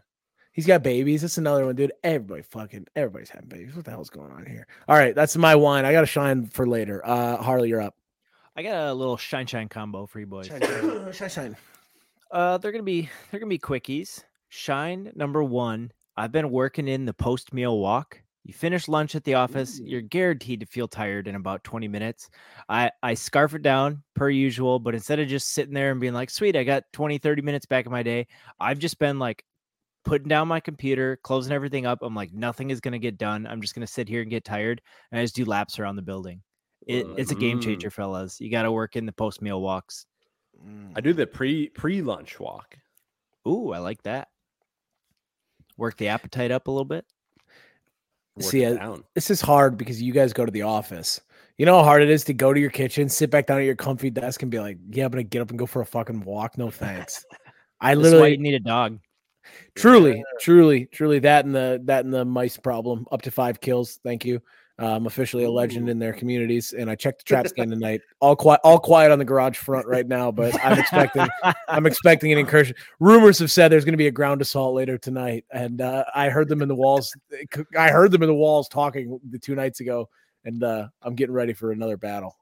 [0.52, 1.22] He's got babies.
[1.22, 1.92] That's another one, dude.
[2.02, 3.74] Everybody fucking everybody's having babies.
[3.74, 4.66] What the hell's going on here?
[4.88, 5.84] All right, that's my wine.
[5.84, 7.00] I got to shine for later.
[7.06, 7.94] Uh Harley, you're up.
[8.56, 10.48] I got a little shine shine combo for you boys.
[10.48, 11.56] Shine, shine, shine.
[12.32, 14.22] Uh, they're gonna be they're gonna be quickies.
[14.48, 15.92] Shine number one.
[16.16, 18.20] I've been working in the post meal walk.
[18.44, 22.30] You finish lunch at the office, you're guaranteed to feel tired in about 20 minutes.
[22.70, 26.14] I I scarf it down per usual, but instead of just sitting there and being
[26.14, 28.26] like, "Sweet, I got 20 30 minutes back in my day,"
[28.58, 29.44] I've just been like
[30.04, 32.00] putting down my computer, closing everything up.
[32.02, 33.46] I'm like, nothing is gonna get done.
[33.46, 36.02] I'm just gonna sit here and get tired, and I just do laps around the
[36.02, 36.42] building.
[36.86, 37.60] It, it's a game Mm.
[37.60, 38.40] changer, fellas.
[38.40, 40.06] You got to work in the post meal walks.
[40.94, 42.78] I do the pre pre lunch walk.
[43.48, 44.28] Ooh, I like that.
[45.76, 47.06] Work the appetite up a little bit.
[48.36, 49.04] Work See, it I- down.
[49.14, 51.20] This is hard because you guys go to the office.
[51.58, 53.64] You know how hard it is to go to your kitchen, sit back down at
[53.66, 55.86] your comfy desk, and be like, "Yeah, I'm gonna get up and go for a
[55.86, 57.24] fucking walk." No thanks.
[57.80, 58.98] I This why literally, you need a dog.
[59.74, 63.06] truly, truly, truly, that and the that and the mice problem.
[63.12, 64.00] Up to five kills.
[64.04, 64.40] Thank you.
[64.86, 68.00] I'm officially a legend in their communities, and I checked the trap scan tonight.
[68.20, 71.26] All quiet, all quiet on the garage front right now, but I'm expecting
[71.68, 72.74] I'm expecting an incursion.
[72.98, 76.30] Rumors have said there's going to be a ground assault later tonight, and uh, I
[76.30, 77.14] heard them in the walls.
[77.78, 80.08] I heard them in the walls talking the two nights ago,
[80.44, 82.36] and uh, I'm getting ready for another battle.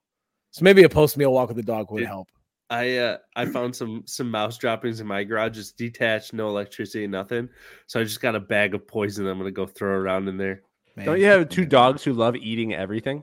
[0.51, 2.29] So maybe a post meal walk with the dog would Dude, help.
[2.71, 5.59] I uh I found some some mouse droppings in my garage.
[5.59, 7.49] It's detached, no electricity, nothing.
[7.87, 9.27] So I just got a bag of poison.
[9.27, 10.63] I'm gonna go throw around in there.
[11.05, 13.23] Don't you have two dogs who love eating everything?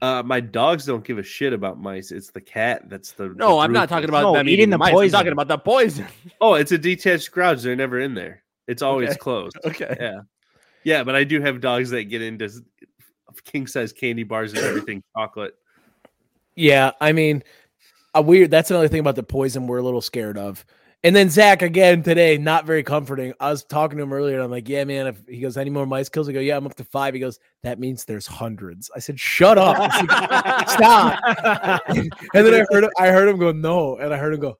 [0.00, 2.10] Uh, my dogs don't give a shit about mice.
[2.10, 3.28] It's the cat that's the.
[3.28, 4.92] the No, I'm not talking about No, them eating eating the the mice.
[4.94, 5.14] poison.
[5.14, 6.06] I'm talking about the poison.
[6.40, 7.62] Oh, it's a detached garage.
[7.62, 8.42] They're never in there.
[8.66, 9.18] It's always Okay.
[9.18, 9.56] closed.
[9.64, 9.96] Okay.
[10.00, 10.20] Yeah,
[10.82, 12.50] yeah, but I do have dogs that get into
[13.44, 15.54] king size candy bars and everything chocolate.
[16.56, 17.44] Yeah, I mean,
[18.14, 18.50] a weird.
[18.50, 20.64] That's another thing about the poison we're a little scared of.
[21.04, 23.34] And then Zach again today, not very comforting.
[23.40, 25.70] I was talking to him earlier, and I'm like, "Yeah, man." If he goes, "Any
[25.70, 27.14] more mice kills?" I go, "Yeah, I'm up to five.
[27.14, 31.20] He goes, "That means there's hundreds." I said, "Shut up, I said, stop."
[32.34, 34.58] and then I heard, I heard him go, "No," and I heard him go,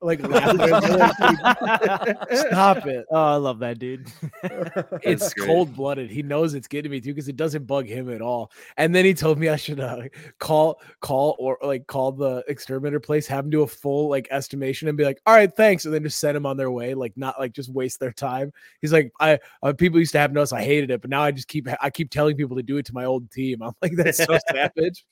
[0.00, 0.20] like,
[2.48, 4.10] "Stop it." Oh, I love that dude.
[5.02, 6.10] it's cold blooded.
[6.10, 8.50] He knows it's getting me too because it doesn't bug him at all.
[8.76, 10.02] And then he told me I should uh,
[10.38, 14.88] call, call, or like call the exterminator place, have him do a full like estimation,
[14.88, 17.12] and be like, "All right, thanks," and then just send them on their way, like
[17.16, 18.52] not like just waste their time.
[18.80, 21.30] He's like, "I uh, people used to have notes, I hated it, but now I
[21.30, 23.92] just keep I keep telling people to do it to my old team." I'm like,
[23.96, 25.04] "That's so savage."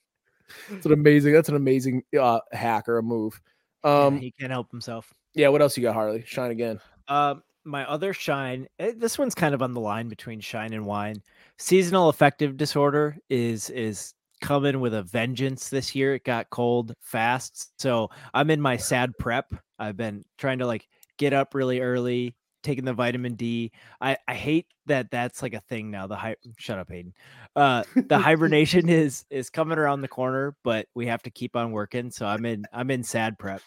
[0.70, 1.32] That's an amazing.
[1.32, 3.40] That's an amazing uh, hack or a move.
[3.84, 5.12] Yeah, Um, he can't help himself.
[5.34, 5.48] yeah.
[5.48, 6.22] What else you got, Harley?
[6.26, 6.80] Shine again.
[7.08, 8.66] Um, my other shine.
[8.78, 11.22] eh, This one's kind of on the line between shine and wine.
[11.58, 16.14] Seasonal affective disorder is is coming with a vengeance this year.
[16.14, 19.54] It got cold fast, so I'm in my sad prep.
[19.78, 20.86] I've been trying to like
[21.18, 23.70] get up really early, taking the vitamin D.
[24.00, 26.08] I I hate that that's like a thing now.
[26.08, 27.14] The hi- shut up, Hayden.
[27.54, 31.70] Uh, the hibernation is is coming around the corner, but we have to keep on
[31.70, 32.10] working.
[32.10, 33.62] So I'm in I'm in sad prep.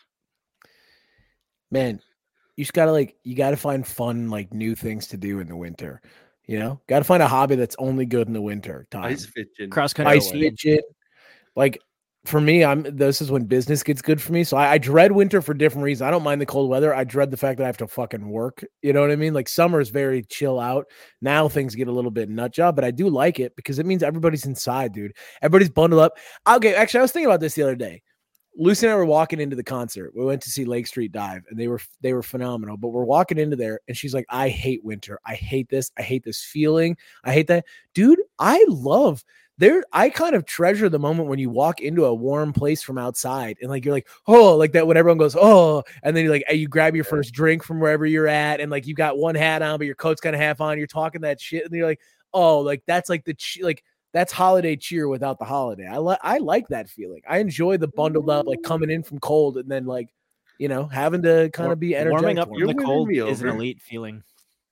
[1.72, 2.02] man,
[2.58, 5.56] you just gotta like you gotta find fun, like new things to do in the
[5.56, 6.02] winter.
[6.48, 9.06] You know, gotta find a hobby that's only good in the winter time.
[9.06, 9.70] Ice fidgeting.
[9.70, 10.18] Cross country.
[10.18, 10.52] Ice skiing.
[10.52, 10.84] fidget.
[11.56, 11.80] Like
[12.28, 14.44] for me, I'm this is when business gets good for me.
[14.44, 16.06] So I, I dread winter for different reasons.
[16.06, 16.94] I don't mind the cold weather.
[16.94, 18.66] I dread the fact that I have to fucking work.
[18.82, 19.34] You know what I mean?
[19.34, 20.88] Like summer is very chill out.
[21.22, 23.86] Now things get a little bit nut job, but I do like it because it
[23.86, 25.14] means everybody's inside, dude.
[25.42, 26.18] Everybody's bundled up.
[26.48, 28.04] Okay, actually, I was thinking about this the other day.
[28.60, 30.12] Lucy and I were walking into the concert.
[30.16, 32.76] We went to see Lake Street Dive, and they were they were phenomenal.
[32.76, 35.20] But we're walking into there, and she's like, "I hate winter.
[35.26, 35.92] I hate this.
[35.98, 36.98] I hate this feeling.
[37.24, 38.20] I hate that, dude.
[38.40, 39.24] I love
[39.58, 42.98] there I kind of treasure the moment when you walk into a warm place from
[42.98, 46.32] outside and like you're like, oh, like that when everyone goes, oh, and then you
[46.32, 49.36] like you grab your first drink from wherever you're at, and like you got one
[49.36, 51.88] hat on, but your coat's kind of half on, you're talking that shit, and you're
[51.88, 52.02] like,
[52.34, 53.84] oh, like that's like the che- like
[54.14, 55.88] that's holiday cheer without the holiday.
[55.88, 57.22] I like I like that feeling.
[57.28, 60.10] I enjoy the bundled up, like coming in from cold and then like,
[60.60, 62.22] you know, having to kind of be energetic.
[62.22, 64.24] Warming up for from the cold is an elite feeling.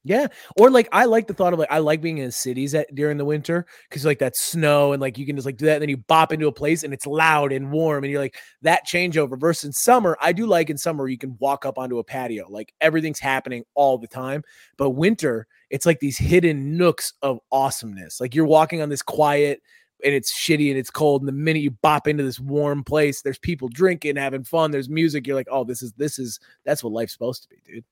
[0.07, 0.27] Yeah.
[0.55, 3.17] Or like I like the thought of like I like being in cities at during
[3.17, 5.81] the winter because like that snow and like you can just like do that and
[5.81, 8.85] then you bop into a place and it's loud and warm and you're like that
[8.87, 10.15] changeover versus in summer.
[10.21, 13.63] I do like in summer you can walk up onto a patio, like everything's happening
[13.73, 14.43] all the time.
[14.77, 18.21] But winter, it's like these hidden nooks of awesomeness.
[18.21, 19.59] Like you're walking on this quiet
[20.03, 21.23] and it's shitty and it's cold.
[21.23, 24.87] And the minute you bop into this warm place, there's people drinking, having fun, there's
[24.87, 25.25] music.
[25.25, 27.83] You're like, oh, this is this is that's what life's supposed to be, dude.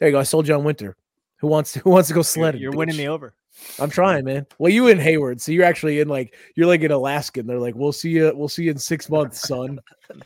[0.00, 0.20] There you go.
[0.20, 0.96] I sold you on winter.
[1.38, 2.60] Who wants to who wants to go You're, sledding?
[2.60, 3.34] you're winning me over.
[3.80, 4.46] I'm trying, man.
[4.58, 7.40] Well, you in Hayward, so you're actually in like you're like in Alaska.
[7.40, 9.78] And they're like, we'll see you, we'll see you in six months, son.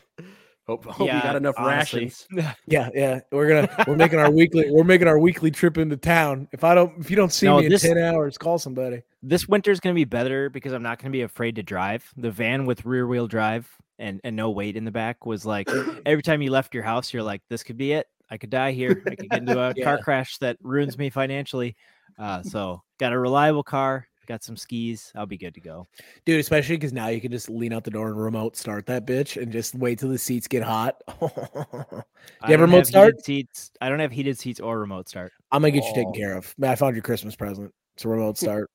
[0.65, 2.05] Hope, hope you got enough honestly.
[2.05, 2.25] rations.
[2.67, 3.19] Yeah, yeah.
[3.33, 6.47] We're gonna we're making our weekly we're making our weekly trip into town.
[6.53, 9.01] If I don't if you don't see No, me this- in ten hours, call somebody.
[9.21, 12.09] this winter's going to be better because I'm not going to be afraid to drive.
[12.15, 15.69] The van with rear wheel drive and, and no weight in the back was like
[16.05, 18.07] every time you left your house, you're like, this could be it.
[18.33, 19.03] I could die here.
[19.05, 19.83] I could get into a Yeah.
[19.83, 21.75] car crash that ruins me financially.
[22.17, 25.11] Uh, so got a reliable car, got some skis.
[25.15, 25.85] I'll be good to go.
[26.25, 29.05] Dude, especially because now you can just lean out the door and remote start that
[29.05, 30.95] bitch and just wait till the seats get hot.
[32.41, 33.23] I have remote have start?
[33.23, 33.69] Seats.
[33.81, 35.31] I don't have heated seats or remote start.
[35.51, 36.17] I'm gonna get you taken Oh.
[36.17, 36.53] care of.
[36.57, 37.71] Man, I found your Christmas present.
[37.95, 38.71] It's a remote start.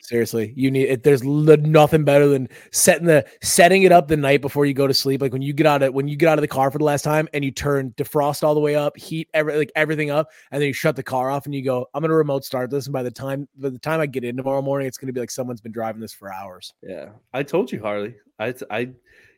[0.00, 1.02] Seriously, you need it.
[1.02, 4.94] There's nothing better than setting the setting it up the night before you go to
[4.94, 5.20] sleep.
[5.20, 6.84] Like when you get out of when you get out of the car for the
[6.84, 10.30] last time and you turn defrost all the way up, heat every like everything up,
[10.50, 12.86] and then you shut the car off and you go, I'm gonna remote start this.
[12.86, 15.20] And by the time by the time I get in tomorrow morning, it's gonna be
[15.20, 16.72] like someone's been driving this for hours.
[16.82, 18.14] Yeah, I told you, Harley.
[18.38, 18.88] I, I,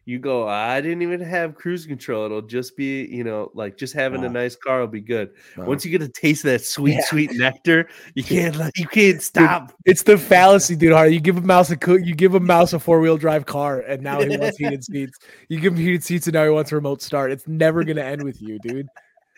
[0.04, 0.48] you go.
[0.48, 2.24] I didn't even have cruise control.
[2.24, 5.30] It'll just be, you know, like just having a nice car will be good.
[5.56, 5.66] Wow.
[5.66, 7.04] Once you get a taste of that sweet, Yeah.
[7.04, 9.72] sweet nectar, you can't, like, you can't stop.
[9.84, 10.92] It's the fallacy, dude.
[10.92, 11.14] Harley.
[11.14, 13.80] You give a mouse a cook, you give a mouse a four wheel drive car,
[13.80, 15.18] and now he wants heated seats.
[15.48, 17.30] You give him heated seats, and now he wants a remote start.
[17.30, 18.88] It's never gonna end with you, dude.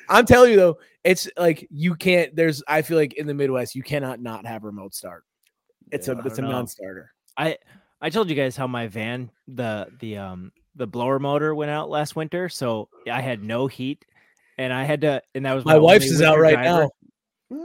[0.08, 2.34] I'm telling you though, it's like you can't.
[2.36, 5.24] There's, I feel like in the Midwest, you cannot not have remote start.
[5.92, 6.50] It's Yeah, a, it's a know.
[6.50, 7.10] non-starter.
[7.36, 7.58] I
[8.04, 11.88] I told you guys how my van the the um the blower motor went out
[11.88, 14.04] last winter, so I had no heat,
[14.58, 16.88] and I had to, and that was My wife's is out right driver.
[17.50, 17.60] now.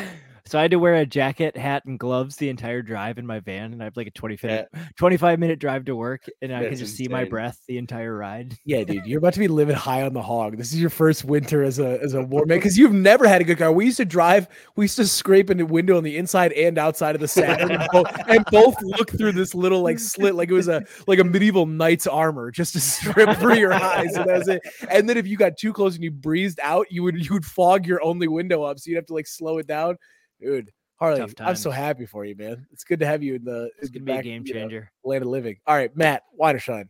[0.46, 3.40] so I had to wear a jacket, hat, and gloves the entire drive in my
[3.40, 4.48] van, and I have like a 20 Yeah.
[4.48, 7.78] minute, 25 minute drive to work, and I can That's just see my breath the
[7.78, 8.54] entire ride.
[8.64, 10.58] Yeah, dude, you're about to be living high on the hog.
[10.58, 13.40] This is your first winter as a as a war man because you've never had
[13.40, 13.72] a good car.
[13.72, 16.76] We used to drive, we used to scrape in the window on the inside and
[16.78, 20.50] outside of the Saturn, and, both, and both look through this little like slit, like
[20.50, 24.14] it was a like a medieval knight's armor, just to strip through your eyes.
[24.14, 24.60] And that was it.
[24.90, 27.46] And then if you got too close and you breezed out, you would you would
[27.46, 29.96] fog your only window up, so you'd have to like slow it down,
[30.44, 30.72] dude.
[30.96, 32.66] Harley, I'm so happy for you, man.
[32.72, 34.60] It's good to have you in the, It's gonna be a back, game you know,
[34.60, 34.92] changer.
[35.04, 35.56] land of living.
[35.66, 36.88] All right, Matt, wine or shine?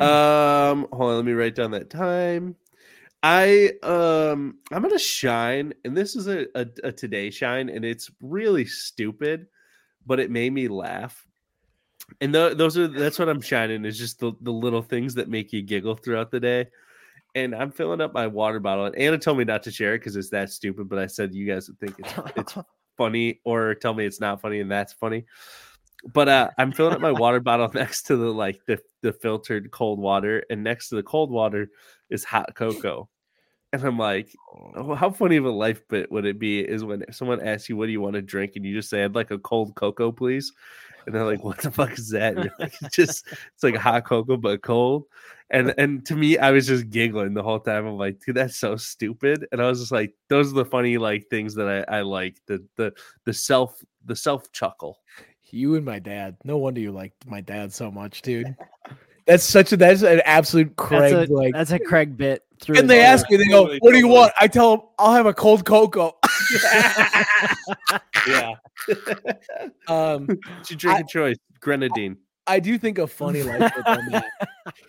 [0.00, 2.54] Um, hold on, let me write down that time.
[3.22, 8.10] I um I'm gonna shine, and this is a, a, a today shine, and it's
[8.20, 9.46] really stupid,
[10.06, 11.26] but it made me laugh.
[12.20, 15.28] And tho- those are that's what I'm shining is just the, the little things that
[15.28, 16.66] make you giggle throughout the day.
[17.34, 18.86] And I'm filling up my water bottle.
[18.86, 21.32] And Anna told me not to share it because it's that stupid, but I said
[21.34, 22.56] you guys would think it's it's
[23.00, 25.24] funny or tell me it's not funny and that's funny.
[26.12, 29.70] But uh, I'm filling up my water bottle next to the like the, the filtered
[29.70, 31.70] cold water, and next to the cold water
[32.10, 33.08] is hot cocoa.
[33.72, 34.34] And I'm like,
[34.74, 37.76] oh, how funny of a life bit would it be is when someone asks you
[37.76, 40.12] what do you want to drink and you just say I'd like a cold cocoa,
[40.12, 40.52] please.
[41.06, 42.36] And they're like, what the fuck is that?
[42.36, 45.04] And you're like, it's just it's like hot cocoa but cold.
[45.50, 47.86] And and to me, I was just giggling the whole time.
[47.86, 49.48] I'm like, dude, that's so stupid.
[49.50, 52.40] And I was just like, those are the funny like things that I, I like.
[52.46, 52.92] The the
[53.24, 55.00] the self the self chuckle.
[55.50, 56.36] You and my dad.
[56.44, 58.54] No wonder you like my dad so much, dude.
[59.26, 61.52] That's such a that's an absolute Craig that's a, like.
[61.54, 62.44] that's a Craig bit.
[62.60, 64.20] Through And and they ask me, they go, Totally, "What do you totally.
[64.20, 66.16] want?" I tell them, "I'll have a cold cocoa."
[68.26, 68.54] Yeah.
[69.88, 71.36] um, What's your drink of choice?
[71.60, 72.16] Grenadine.
[72.46, 74.24] I do think a funny life tip on that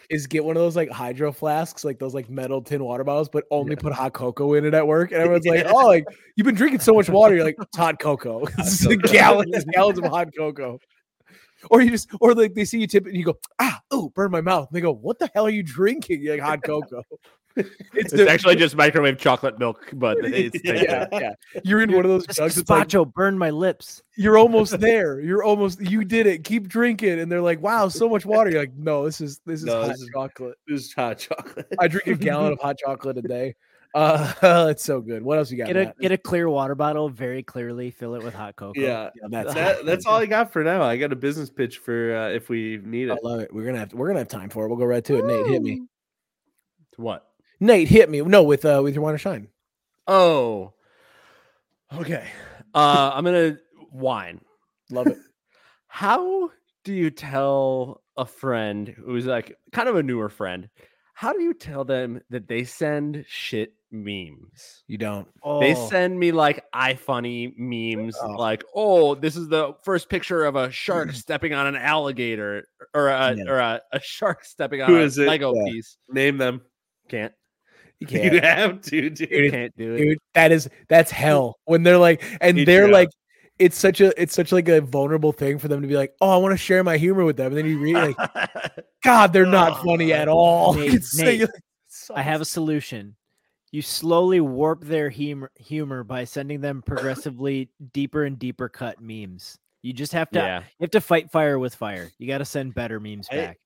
[0.10, 3.30] is get one of those like hydro flasks, like those like metal tin water bottles,
[3.30, 5.12] but only put hot cocoa in it at work.
[5.12, 6.06] And everyone's like, "Oh, like
[6.36, 8.46] you've been drinking so much water." You're like, "It's hot cocoa.
[8.58, 9.08] It's cocoa.
[9.08, 10.80] gallons, gallons of hot cocoa."
[11.70, 14.10] Or you just, or like they see you tip it and you go, "Ah, oh,
[14.16, 16.64] burn my mouth." And they go, "What the hell are you drinking?" You're like hot
[16.64, 17.04] cocoa.
[17.56, 21.34] It's, It's the- actually just microwave chocolate milk, but it's yeah, yeah.
[21.64, 22.58] You're in one of those This jugs.
[22.58, 24.02] It's like, burned my lips.
[24.16, 25.20] you're almost there.
[25.20, 25.82] You're almost.
[25.82, 26.44] You did it.
[26.44, 27.20] Keep drinking.
[27.20, 29.82] And they're like, "Wow, so much water." You're like, "No, this is this is No,
[29.82, 30.58] hot this is- chocolate.
[30.68, 31.68] This is hot chocolate.
[31.80, 33.56] I drink a gallon of hot chocolate a day.
[33.94, 34.32] Uh,
[34.72, 35.22] it's so good.
[35.22, 35.68] What else you got?
[35.68, 36.00] Get a Matt?
[36.00, 38.80] get a clear water bottle, very clearly fill it with hot cocoa.
[38.80, 40.82] yeah, Yeah, that's that, that's all I got for now.
[40.82, 43.12] I got a business pitch for uh, if we need it.
[43.12, 43.54] I love it.
[43.54, 44.70] We're gonna have we're gonna have time for it.
[44.70, 45.26] We'll go right to it.
[45.26, 45.82] Nate, hit me.
[46.96, 47.26] To what?
[47.62, 48.22] Nate, hit me.
[48.22, 49.48] No, with uh with your wine or shine.
[50.08, 50.74] Oh,
[51.94, 52.28] okay.
[52.74, 53.58] Uh, I'm gonna
[53.92, 54.42] wine.
[54.90, 55.18] Love it.
[55.88, 56.50] How
[56.84, 60.70] do you tell a friend who's like kind of a newer friend?
[61.14, 64.84] How do you tell them that they send shit memes?
[64.88, 65.28] You don't.
[65.60, 68.32] They Oh, send me like ifunny memes, Oh.
[68.38, 73.10] like, "Oh, this is the first picture of a shark stepping on an alligator, or
[73.10, 73.44] a Yeah.
[73.48, 75.28] or a, a shark stepping on Who a is it?
[75.28, 75.72] Lego Yeah.
[75.72, 76.62] piece." Name them.
[77.10, 77.34] Can't,
[78.02, 78.44] You You can't.
[78.44, 79.30] have to, dude.
[79.30, 79.98] Dude, can't do it.
[79.98, 81.60] Dude, that is that's hell.
[81.66, 83.10] When they're like, and Eat they're you like,
[83.60, 86.30] it's such a it's such like a vulnerable thing for them to be like, oh,
[86.30, 87.48] I want to share my humor with them.
[87.48, 88.18] And then you read like,
[89.04, 90.74] God, they're not oh, funny at all.
[90.76, 91.50] Nate, It's so- Nate, like,
[92.16, 93.16] I have a solution.
[93.72, 99.58] You slowly warp their humor humor by sending them progressively deeper and deeper cut memes.
[99.84, 102.10] You just have to yeah, you have to fight fire with fire.
[102.18, 103.60] You got to send better memes I- back.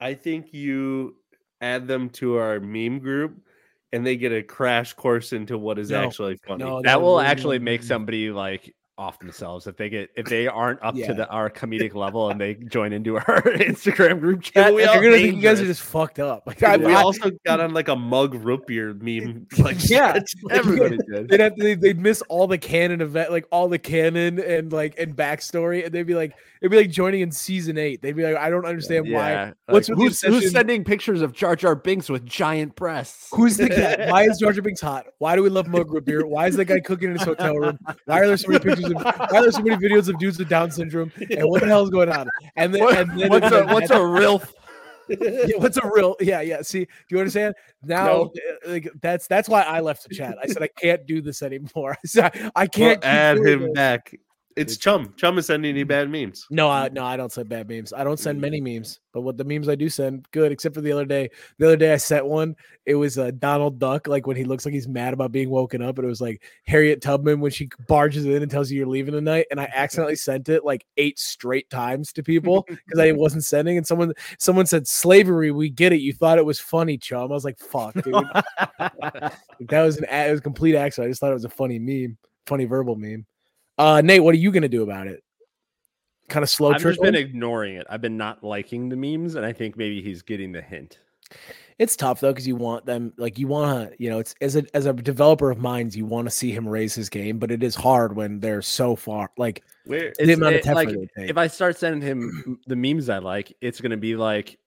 [0.00, 1.16] I think you
[1.60, 3.40] add them to our meme group,
[3.92, 6.64] and they get a crash course into what is No, actually funny.
[6.64, 10.46] no, that will really actually make somebody like off themselves if they get if they
[10.60, 11.08] aren't up Yeah.
[11.08, 14.74] to the our comedic level and they join into our Instagram group Yeah, chat.
[14.74, 16.44] we They're gonna think you guys are just fucked up.
[16.46, 19.46] Like, I, we I- also got on like a mug root beer meme.
[19.58, 20.20] Like Yeah.
[20.50, 21.28] Everybody did.
[21.28, 24.98] they'd have to they'd, miss all the canon event, like all the canon and like
[24.98, 28.02] and backstory, and they'd be like, it'd be like joining in season eight.
[28.02, 29.30] They'd be like, I don't understand why.
[29.32, 29.52] Yeah.
[29.66, 33.28] What's like, with who's, who's sending pictures of Jar Jar Binks with giant breasts?
[33.32, 34.10] Who's the guy?
[34.10, 35.06] Why is Jar Jar Binks hot?
[35.18, 36.26] Why do we love mug root beer?
[36.26, 37.78] Why is that guy cooking in his hotel room?
[38.06, 39.02] Why are there so many pictures of?
[39.04, 41.12] Why are there so many videos of dudes with Down syndrome?
[41.30, 42.28] And what the hell is going on?
[42.56, 44.42] And then, What- and then what's a what's a real?
[45.08, 46.14] yeah, what's a real?
[46.20, 46.62] Yeah, yeah.
[46.62, 47.54] See, do you understand?
[47.82, 48.32] Now, No.
[48.66, 50.36] uh, like that's that's why I left the chat.
[50.42, 51.92] I said I can't do this anymore.
[52.04, 54.14] I said I We'll can't keep add him back.
[54.56, 55.14] It's Chum.
[55.16, 56.46] Chum is sending you bad memes.
[56.50, 57.92] No, I, no, I don't send bad memes.
[57.92, 60.52] I don't send many memes, but what the memes I do send, good.
[60.52, 61.30] Except for the other day.
[61.58, 62.56] The other day I sent one.
[62.84, 65.82] It was uh, Donald Duck, like when he looks like he's mad about being woken
[65.82, 68.86] up, and it was like Harriet Tubman when she barges in and tells you you're
[68.86, 69.46] leaving tonight.
[69.50, 73.76] And I accidentally sent it like eight straight times to people because I wasn't sending.
[73.76, 75.50] And someone, someone said slavery.
[75.50, 76.00] We get it.
[76.00, 77.30] You thought it was funny, chum.
[77.30, 78.14] I was like, fuck, dude.
[78.78, 79.32] that
[79.82, 81.08] was an it was a complete accident.
[81.08, 83.26] I just thought it was a funny meme, funny verbal meme.
[83.78, 85.22] Uh, Nate, what are you gonna do about it?
[86.28, 87.86] Kind of slow I've just been ignoring it.
[87.90, 90.98] I've been not liking the memes, and I think maybe he's getting the hint.
[91.78, 94.54] It's tough though because you want them like you want to you know it's as
[94.56, 97.50] a as a developer of minds you want to see him raise his game, but
[97.50, 100.88] it is hard when they're so far like Where the amount of it- effort like,
[100.90, 101.30] it would take.
[101.30, 104.58] if I start sending him the memes I like, it's gonna be like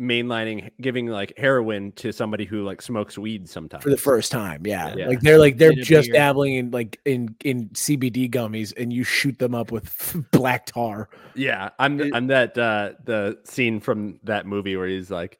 [0.00, 4.62] mainlining, giving like heroin to somebody who like smokes weed sometimes for the first time,
[4.66, 4.94] yeah.
[4.96, 5.08] Yeah.
[5.08, 6.14] like they're like they're Need a just beer.
[6.14, 11.08] dabbling in like in in CBD gummies, and you shoot them up with black tar.
[11.34, 15.38] Yeah, I'm It- I'm that uh the scene from that movie where he's like,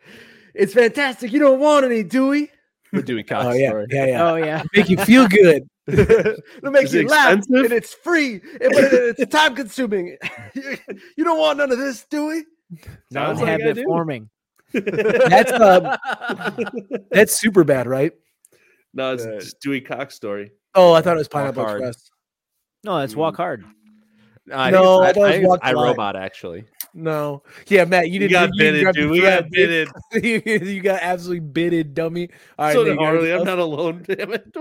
[0.55, 1.33] "It's fantastic.
[1.33, 2.51] You don't want any, Dewey."
[2.93, 3.87] The Dewey Cox Oh yeah, story.
[3.91, 4.31] yeah, yeah.
[4.31, 4.63] Oh yeah.
[4.77, 5.63] Make you feel good.
[5.89, 7.65] it makes Is you it laugh, expensive?
[7.65, 8.43] and it's free, and-
[8.73, 10.17] but it- it's time consuming.
[10.55, 12.43] you don't want none of this, Dewey.
[13.13, 13.85] Sounds like I habit do.
[13.85, 14.29] forming.
[14.73, 15.97] That's um,
[17.11, 18.13] that's super bad, right?
[18.95, 20.53] No, it's Uh, Dewey Cox story.
[20.75, 21.83] Oh, I thought it was Pineapple hard.
[21.83, 22.11] Express.
[22.85, 23.65] No, that's walk hard.
[24.53, 26.65] I No, I think thought it's, I, I think it's iRobot actually.
[26.95, 28.33] No, yeah, Matt, you You didn't.
[28.33, 29.11] got you didn't bitted, dude.
[29.11, 29.51] We got thread.
[29.51, 29.89] bitted.
[30.13, 32.29] you, you got absolutely bitted, dummy.
[32.59, 33.33] All right, so did Harley.
[33.33, 34.05] I'm not alone.
[34.07, 34.55] Damn it.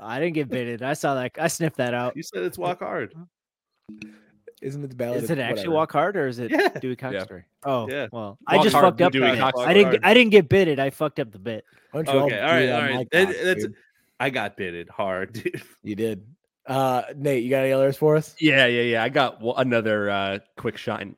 [0.00, 0.82] I didn't get bitted.
[0.82, 1.32] I saw that.
[1.38, 2.16] I sniffed that out.
[2.16, 3.14] You said it's walk hard.
[4.60, 5.22] Isn't it the ballad?
[5.22, 5.74] Is it actually whatever.
[5.74, 6.68] walk hard or is it Yeah.
[6.80, 7.22] Dewey Cox Yeah.
[7.24, 7.44] story?
[7.64, 8.08] Oh, Yeah.
[8.10, 9.12] well, I just hard, fucked up.
[9.12, 9.84] Dewey Cox I didn't.
[9.86, 10.00] hard.
[10.02, 10.78] Get, I didn't get bitted.
[10.80, 11.64] I fucked up the bit.
[11.92, 12.94] Don't you all Okay, all do right, it all on right.
[12.94, 13.74] my That- cock, that's dude?
[14.20, 15.62] I got bitted hard, dude.
[15.82, 16.26] You did.
[16.66, 18.34] Uh, Nate, you got any others for us?
[18.40, 19.02] Yeah, yeah, yeah.
[19.04, 21.16] I got another uh, quick shine.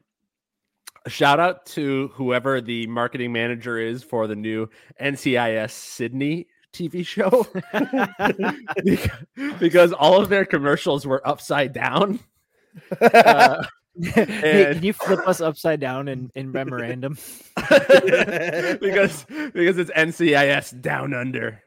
[1.09, 4.69] Shout out to whoever the marketing manager is for the new
[5.01, 7.47] NCIS Sydney TV show
[8.85, 9.11] because,
[9.59, 12.21] because all of their commercials were upside down.
[13.01, 13.65] Uh,
[14.03, 17.17] hey, can you flip us upside down in, in memorandum?
[17.57, 21.63] because because it's NCIS down under.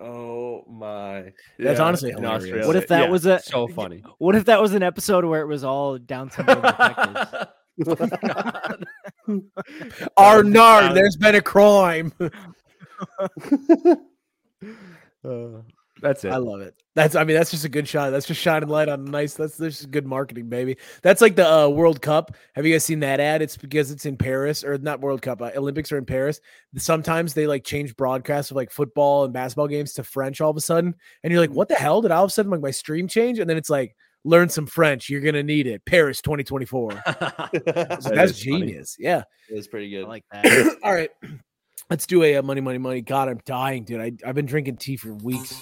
[0.00, 1.32] Oh my.
[1.58, 2.42] That's honestly hilarious.
[2.44, 2.66] Australia.
[2.66, 4.02] What if that Yeah, was a- so funny?
[4.18, 7.46] What if that was an episode where it was all Down syndrome detectives?
[10.16, 12.12] Our there's been a crime.
[15.24, 15.62] Uh,
[16.04, 16.30] that's it.
[16.32, 16.74] I love it.
[16.94, 18.10] That's I mean that's just a good shot.
[18.10, 19.34] That's just shining light on nice.
[19.34, 20.76] That's that's just good marketing, baby.
[21.02, 22.36] That's like the uh, World Cup.
[22.54, 23.42] Have you guys seen that ad?
[23.42, 25.42] It's because it's in Paris or not World Cup.
[25.42, 26.40] Uh, Olympics are in Paris.
[26.76, 30.56] Sometimes they like change broadcasts of like football and basketball games to French all of
[30.56, 30.94] a sudden,
[31.24, 32.00] and you're like, what the hell?
[32.02, 33.40] Did all of a sudden like my stream change?
[33.40, 35.08] And then it's like, learn some French.
[35.10, 35.84] You're gonna need it.
[35.84, 36.90] Paris 2024.
[37.02, 38.66] So That that's is funny.
[38.66, 38.96] genius.
[38.98, 39.24] Yeah.
[39.48, 40.08] it's pretty I good.
[40.08, 40.76] like that.
[40.82, 41.10] all right.
[41.90, 43.00] Let's do a, uh money, money, money.
[43.02, 44.00] God, I'm dying, dude.
[44.00, 45.60] I, I've been drinking tea for weeks.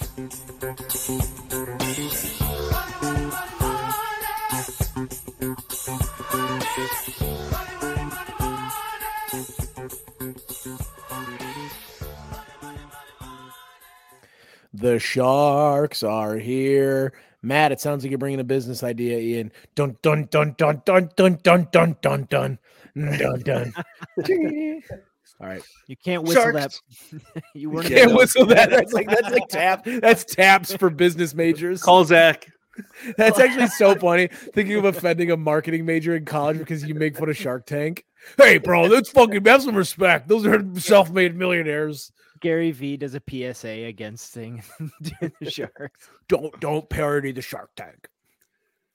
[14.75, 17.13] The sharks are here.
[17.43, 19.51] Matt, it sounds like you're bringing a business idea in.
[19.75, 22.59] Dun dun dun dun dun dun dun dun dun dun
[22.95, 24.83] dun dun.
[25.43, 26.81] All right, You can't whistle Sharks.
[27.35, 27.43] that.
[27.55, 27.91] you weren't.
[27.91, 28.19] Yeah, can't no.
[28.19, 28.71] whistle that.
[28.71, 29.85] That's like that's like tap.
[29.85, 31.83] That's taps for business majors.
[31.83, 32.47] Call Zach.
[33.19, 34.29] That's actually so funny.
[34.29, 38.07] Thinking of offending a marketing major in college because you make fun of Shark Tank.
[38.39, 40.27] Hey, bro, that's fucking have some respect.
[40.27, 42.13] Those are self-made millionaires.
[42.41, 44.63] Gary V does a PSA against thing
[45.01, 46.09] the sharks.
[46.29, 48.09] Don't don't parody the Shark Tank.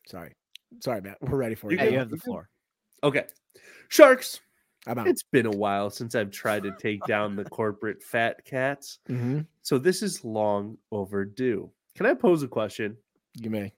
[0.08, 0.34] Sorry,
[0.80, 1.18] sorry, Matt.
[1.22, 1.84] We're ready for You it.
[1.84, 2.50] Yeah, you have the floor.
[3.04, 3.26] Okay.
[3.89, 4.39] Sharks.
[4.88, 5.07] I'm out.
[5.07, 8.99] It's been a while since I've tried to take down the corporate fat cats.
[9.09, 9.41] Mm-hmm.
[9.61, 11.69] So this is long overdue.
[11.95, 12.95] Can I pose a question?
[13.35, 13.73] You may.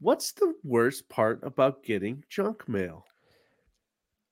[0.00, 3.04] What's the worst part about getting junk mail?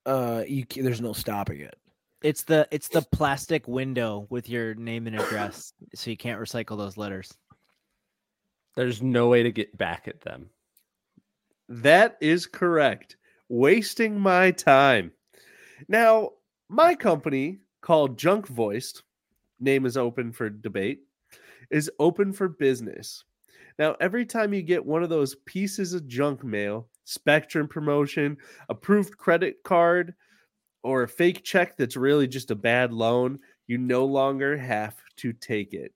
[0.05, 1.79] Uh, you there's no stopping it.
[2.23, 6.77] It's the it's the plastic window with your name and address, so you can't recycle
[6.77, 7.33] those letters.
[8.75, 10.51] There's no way to get back at them.
[11.69, 13.17] That is correct.
[13.49, 15.13] Wasting my time.
[15.89, 16.31] Now,
[16.69, 19.03] my company called Junk Voiced,
[19.61, 21.01] name is open for debate,
[21.71, 23.25] is open for business.
[23.79, 28.37] Now, every time you get one of those pieces of junk mail, Spectrum promotion,
[28.69, 30.15] approved credit card,
[30.85, 35.33] or a fake check that's really just a bad loan, you no longer have to
[35.33, 35.93] take it.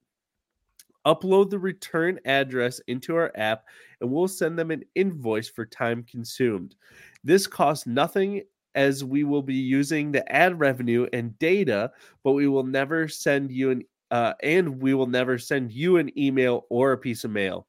[1.06, 3.64] Upload the return address into our app
[4.00, 6.74] and we'll send them an invoice for time consumed.
[7.22, 8.42] This costs nothing
[8.76, 11.90] as we will be using the ad revenue and data,
[12.22, 16.16] but we will never send you an uh, and we will never send you an
[16.16, 17.66] email or a piece of mail.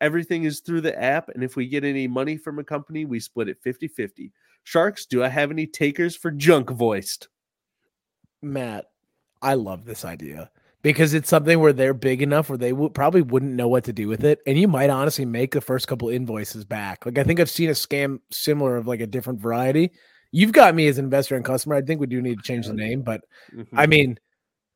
[0.00, 3.20] Everything is through the app, and if we get any money from a company, we
[3.20, 4.32] split it 50 50.
[4.62, 7.28] Sharks, do I have any takers for junk voiced?
[8.40, 8.86] Matt,
[9.42, 10.50] I love this idea
[10.82, 13.92] because it's something where they're big enough where they would probably wouldn't know what to
[13.92, 17.04] do with it, and you might honestly make the first couple invoices back.
[17.04, 19.92] Like I think I've seen a scam similar of like a different variety.
[20.34, 21.76] You've got me as an investor and customer.
[21.76, 23.22] I think we do need to change the name, but
[23.54, 23.78] Mm-hmm.
[23.78, 24.18] I mean,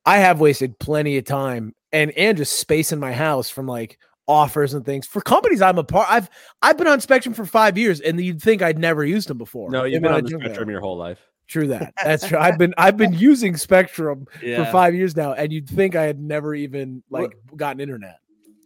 [0.07, 3.99] I have wasted plenty of time and and just space in my house from like
[4.27, 6.07] offers and things for companies I'm a part.
[6.11, 6.31] I've
[6.63, 9.71] I've been on Spectrum for five years, and you'd think I'd never used them before.
[9.71, 10.51] No, you've been amount on the junk mail.
[10.51, 11.19] spectrum your whole life.
[11.49, 11.95] True that.
[12.05, 12.39] That's true.
[12.39, 14.65] I've been I've been using Spectrum yeah.
[14.65, 18.19] for five years now, and you'd think I had never even like gotten internet.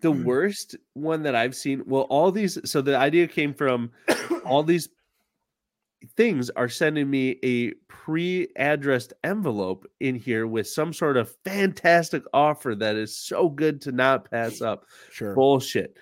[0.03, 1.83] the worst one that I've seen.
[1.87, 2.59] Well, all these.
[2.71, 3.93] So the idea came from
[4.45, 4.89] all these
[6.17, 12.75] things are sending me a pre-addressed envelope in here with some sort of fantastic offer
[12.75, 14.87] that is so good to not pass up.
[15.11, 15.35] Sure.
[15.35, 15.97] Bullshit.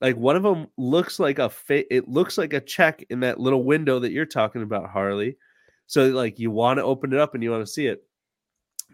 [0.00, 3.40] Like one of them looks like a fa- it looks like a check in that
[3.40, 5.36] little window that you're talking about, Harley.
[5.86, 8.04] So like you want to open it up and you want to see it.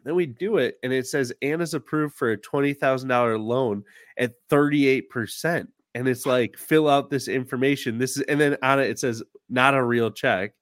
[0.04, 3.84] Then we do it, and it says Anna's approved for a twenty thousand dollar loan
[4.18, 7.98] at thirty eight percent, and it's like fill out this information.
[7.98, 10.52] This is, and then on it it says not a real check,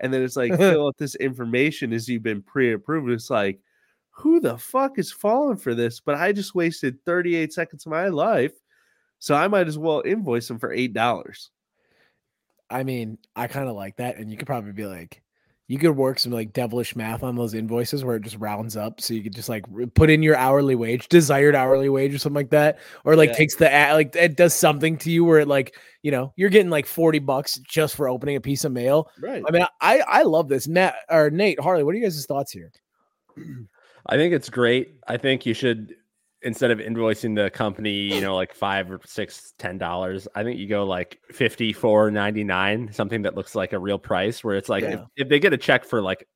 [0.00, 3.10] and then it's like fill out this information as you've been pre approved.
[3.10, 3.60] It's like
[4.10, 6.00] who the fuck is falling for this?
[6.00, 8.52] But I just wasted thirty eight seconds of my life,
[9.18, 11.50] so I might as well invoice them for eight dollars.
[12.70, 15.22] I mean, I kind of like that, and you could probably be like,
[15.68, 19.00] you could work some like devilish math on those invoices where it just rounds up,
[19.00, 19.64] so you could just like
[19.94, 23.36] put in your hourly wage, desired hourly wage, or something like that, or like Yeah.
[23.36, 26.48] takes the a- like it does something to you where it like you know you're
[26.50, 29.10] getting like forty bucks just for opening a piece of mail.
[29.20, 29.42] Right.
[29.46, 30.66] I mean, I I love this.
[30.66, 32.72] Nat or Nate Harley, what are you guys' thoughts here?
[34.06, 34.94] I think it's great.
[35.06, 35.94] I think you should
[36.42, 40.58] instead of invoicing the company, you know, like five or six, ten dollars, I think
[40.58, 44.44] you go like fifty four ninety nine, something that looks like a real price.
[44.44, 45.04] Where it's like if, Yeah.
[45.16, 46.26] if they get a check for like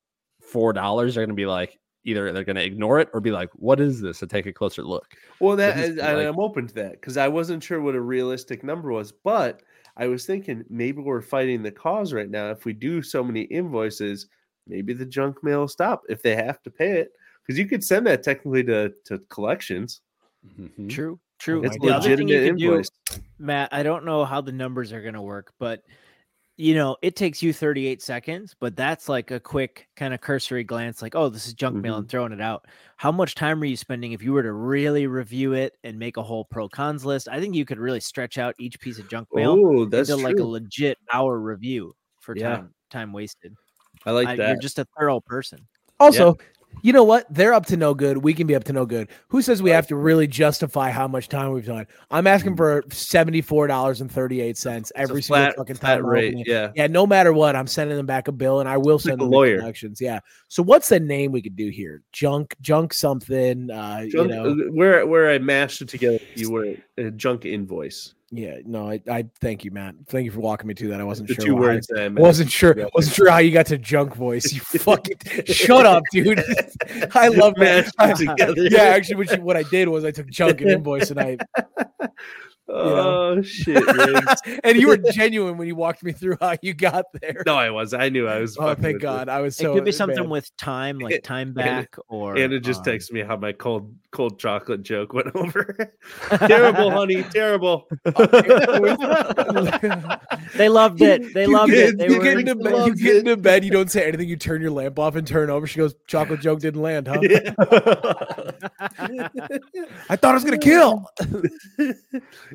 [0.41, 3.79] four dollars, they're gonna be like either they're gonna ignore it or be like, "What
[3.79, 5.07] is this?" and take a closer look.
[5.39, 8.01] Well, that is, and like- I'm open to that because I wasn't sure what a
[8.01, 9.63] realistic number was, but
[9.97, 12.51] I was thinking maybe we're fighting the cause right now.
[12.51, 14.27] If we do so many invoices,
[14.67, 17.13] maybe the junk mail will stop if they have to pay it.
[17.47, 20.01] Because you could send that technically to to collections.
[20.59, 20.89] Mhm.
[20.91, 21.21] True.
[21.39, 21.65] True.
[21.65, 22.91] It's the other thing you legitimate could do, invoice.
[23.39, 25.83] Matt, I don't know how the numbers are going to work, but
[26.59, 30.63] you know, it takes you 38 seconds, but that's like a quick kind of cursory
[30.63, 32.01] glance, like, oh, this is junk mail Mm-hmm.
[32.01, 32.67] and throwing it out.
[32.99, 36.19] How much time are you spending if you were to really review it and make
[36.19, 37.27] a whole pro cons list?
[37.29, 40.23] I think you could really stretch out each piece of junk mail Oh, that's into
[40.23, 42.57] like a legit hour review for Yeah.
[42.57, 43.55] time time wasted.
[44.05, 44.49] I like I- that.
[44.51, 45.67] You're just a thorough person.
[45.99, 46.37] Also,
[46.83, 47.27] you know what?
[47.29, 48.19] They're up to no good.
[48.19, 49.09] We can be up to no good.
[49.29, 51.87] Who says we have to really justify how much time we've done?
[52.11, 56.05] I'm asking for seventy four dollars and thirty eight cents every single flat, fucking time.
[56.05, 56.35] Rate.
[56.47, 56.73] Yeah.
[56.75, 59.21] Yeah, no matter what, I'm sending them back a bill, and I will like send
[59.21, 59.59] a them lawyer.
[59.59, 60.01] collections.
[60.01, 60.21] Yeah.
[60.49, 62.03] So what's the name we could do here?
[62.13, 63.71] Junk, junk something.
[63.71, 67.45] Uh, Junk, you know, uh, where where I mashed it together, you were a junk
[67.45, 68.15] invoice.
[68.33, 68.57] Yeah.
[68.65, 69.95] No, I, I thank you, Matt.
[70.09, 71.01] Thank you for walking me to that.
[71.01, 71.45] I wasn't The sure.
[71.45, 72.73] two why- words I wasn't sure.
[72.75, 72.91] together.
[72.95, 74.53] Wasn't sure how you got to junk voice.
[74.53, 76.39] You fucking shut up, dude.
[77.15, 77.93] I love that.
[77.99, 78.55] Mashed it together.
[78.57, 81.37] yeah, actually, what, you, what I did was I took junk and invoice and I
[82.69, 83.83] Oh shit!
[84.65, 87.43] And you were genuine when you walked me through how you got there.
[87.45, 87.93] no, I was.
[87.93, 88.57] I knew I was.
[88.59, 88.99] oh, thank with you.
[89.01, 89.29] God!
[89.29, 89.75] I was it so.
[89.75, 90.31] could be something man.
[90.31, 93.93] with time, like time and- back, or Anna just um, texted me how my cold
[94.13, 95.93] cold chocolate joke went over.
[96.47, 97.23] terrible, honey.
[97.25, 97.89] Terrible.
[100.55, 101.35] They loved it.
[101.35, 101.99] They You loved get, it.
[101.99, 102.87] They you were get into bed.
[102.87, 103.65] You get into bed.
[103.65, 104.29] You don't say anything.
[104.29, 105.67] You turn your lamp off and turn over.
[105.67, 107.55] She goes, "Chocolate joke didn't land, huh?" Yeah.
[110.09, 111.05] I thought I was gonna kill.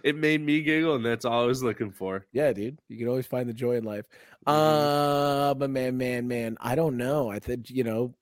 [0.03, 2.25] It made me giggle, and that's all I was looking for.
[2.31, 2.79] Yeah, dude.
[2.89, 4.05] You can always find the joy in life.
[4.47, 4.53] Mhm.
[4.53, 7.29] Uh, but man, man, man, I don't know.
[7.29, 8.13] I think you know,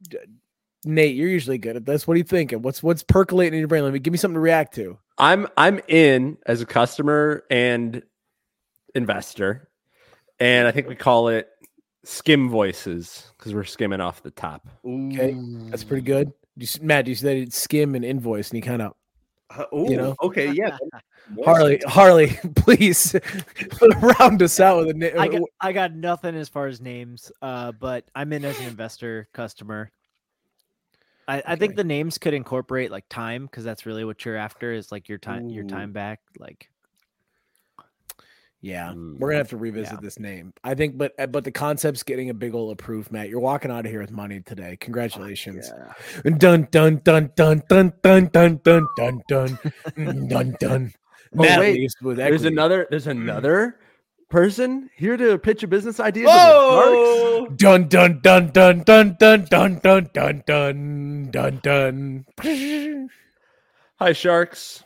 [0.84, 2.07] Nate, you're usually good at this.
[2.07, 2.61] What are you thinking?
[2.61, 3.84] What's what's percolating in your brain?
[3.84, 4.97] Let me give me something to react to.
[5.17, 8.03] I'm I'm in as a customer and
[8.93, 9.69] investor,
[10.39, 11.49] and I think we call it
[12.03, 14.67] skim voices because we're skimming off the top.
[14.86, 15.36] Okay,
[15.69, 16.32] That's pretty good.
[16.55, 18.93] You, s- Matt, do you say skim and invoice, and you kind of
[19.49, 20.15] Uh, ooh, know?
[20.21, 20.51] Okay.
[20.51, 20.77] Yeah.
[21.43, 23.15] Harley, Harley, please
[24.19, 25.13] round us out with a name.
[25.17, 28.67] I got, I got nothing as far as names, uh, but I'm in as an
[28.67, 29.91] investor customer.
[31.27, 34.71] I, I think the names could incorporate like time because that's really what you're after
[34.71, 36.19] is like your time your time back.
[36.37, 36.69] Like
[38.66, 39.20] Yeah, Mm.
[39.20, 39.99] we're gonna have to revisit Yeah.
[40.01, 40.51] this name.
[40.63, 43.30] I think, but uh, but the concept's getting a big old approved, Matt.
[43.30, 44.76] You're walking out of here with money today.
[44.80, 45.72] Congratulations.
[46.24, 49.59] Dun dun dun dun dun dun dun dun dun dun
[50.28, 50.93] dun dun.
[51.38, 52.88] Oh, Matt wait, leaves with There's another.
[52.89, 53.78] There's another
[54.32, 56.26] person here to pitch a business idea.
[56.28, 63.09] Oh, Dun dun dun dun dun dun dun dun dun dun dun dun.
[63.99, 64.84] Hi, Sharks.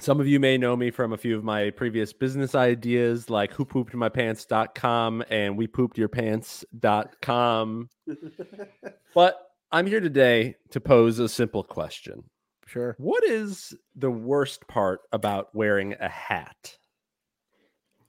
[0.00, 3.52] Some of you may know me from a few of my previous business ideas like
[3.52, 7.88] who pooped my pants.com and we pooped your pants.com.
[9.14, 12.24] but I'm here today to pose a simple question.
[12.66, 12.96] Sure.
[12.98, 16.76] What is the worst part about wearing a hat?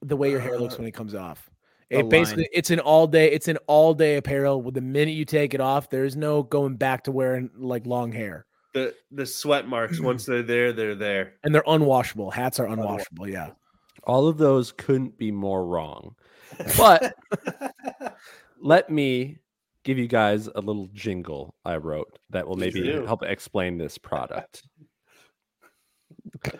[0.01, 1.49] The way your hair looks Uh, when it comes off.
[1.89, 4.61] It basically it's an all day it's an all day apparel.
[4.61, 8.11] With the minute you take it off, there's no going back to wearing like long
[8.11, 8.45] hair.
[8.73, 9.99] The the sweat marks.
[9.99, 11.33] Once they're there, they're there.
[11.43, 12.33] And they're unwashable.
[12.33, 13.31] Hats are unwashable.
[13.31, 13.51] Yeah.
[14.03, 16.15] All of those couldn't be more wrong.
[16.77, 17.15] But
[18.61, 19.39] let me
[19.83, 24.61] give you guys a little jingle I wrote that will maybe help explain this product.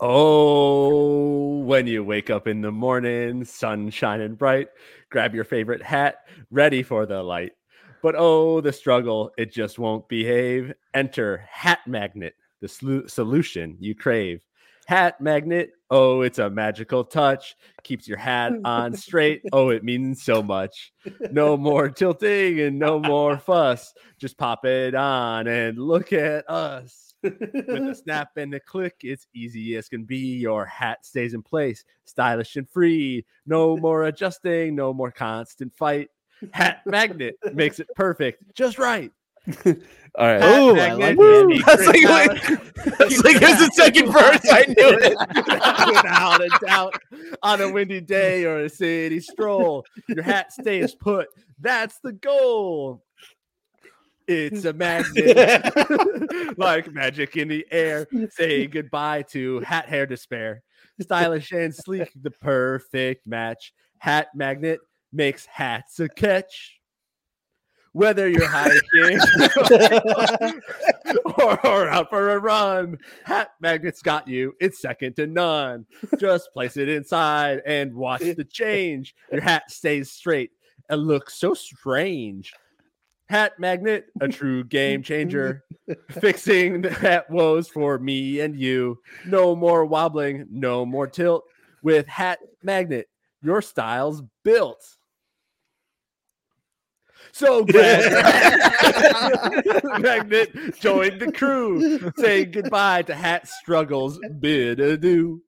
[0.00, 4.68] oh, when you wake up in the morning, sun shining bright,
[5.10, 6.16] grab your favorite hat,
[6.50, 7.52] ready for the light.
[8.02, 10.72] But oh, the struggle, it just won't behave.
[10.94, 14.44] Enter Hat Magnet, the slu- solution you crave.
[14.86, 17.56] Hat Magnet, oh, it's a magical touch.
[17.82, 19.42] Keeps your hat on straight.
[19.52, 20.94] Oh, it means so much.
[21.30, 23.92] No more tilting and no more fuss.
[24.18, 27.08] Just pop it on and look at us.
[27.22, 30.38] With a snap and a click, it's easy as can be.
[30.38, 33.26] Your hat stays in place, stylish and free.
[33.44, 36.08] No more adjusting, no more constant fight.
[36.52, 39.10] Hat magnet makes it perfect, just right.
[39.66, 40.42] All right.
[40.42, 41.62] Hat Ooh, I like that.
[41.66, 44.40] That's like- great That's like here's the second verse.
[44.50, 45.16] I knew it.
[45.88, 46.94] Without a doubt,
[47.42, 51.28] on a windy day or a city stroll, your hat stays put.
[51.60, 53.02] That's the goal.
[54.26, 55.72] It's a magnet,
[56.58, 58.06] like magic in the air.
[58.30, 60.62] Say goodbye to hat hair despair.
[61.00, 63.72] Stylish and sleek, the perfect match.
[63.98, 64.80] Hat magnet
[65.12, 66.74] makes hats a catch.
[67.92, 69.18] Whether you're hiking
[71.24, 74.52] or, or out for a run, Hat Magnet's got you.
[74.60, 75.86] It's second to none.
[76.18, 79.14] Just place it inside and watch the change.
[79.32, 80.50] Your hat stays straight
[80.88, 82.52] and looks so strange.
[83.28, 85.62] Hat magnet, a true game changer,
[86.10, 88.98] fixing the hat woes for me and you.
[89.26, 91.44] No more wobbling, no more tilt.
[91.82, 93.08] With hat magnet,
[93.42, 94.96] your style's built.
[97.32, 98.02] So glad
[100.00, 102.12] Magnet joined the crew.
[102.16, 104.18] Saying goodbye to hat struggles.
[104.38, 105.42] Bid adieu.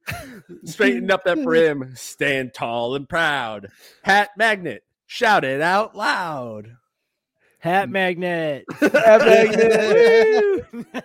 [0.65, 1.95] Straighten up that brim.
[1.97, 3.69] Stand tall and proud.
[4.03, 4.85] Hat Magnet.
[5.07, 6.77] Shout it out loud.
[7.61, 8.65] Hat magnet.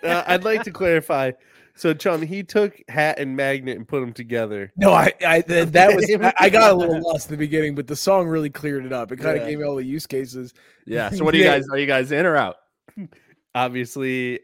[0.03, 1.31] Uh, I'd like to clarify.
[1.77, 4.71] So, Chum, he took hat and magnet and put them together.
[4.77, 7.75] No, I, I th- that was I, I got a little lost in the beginning,
[7.75, 9.11] but the song really cleared it up.
[9.11, 9.49] It kind of Yeah.
[9.49, 10.53] gave me all the use cases.
[10.85, 11.09] Yeah.
[11.13, 12.55] So what do you guys are you guys in or out?
[13.55, 14.39] Obviously,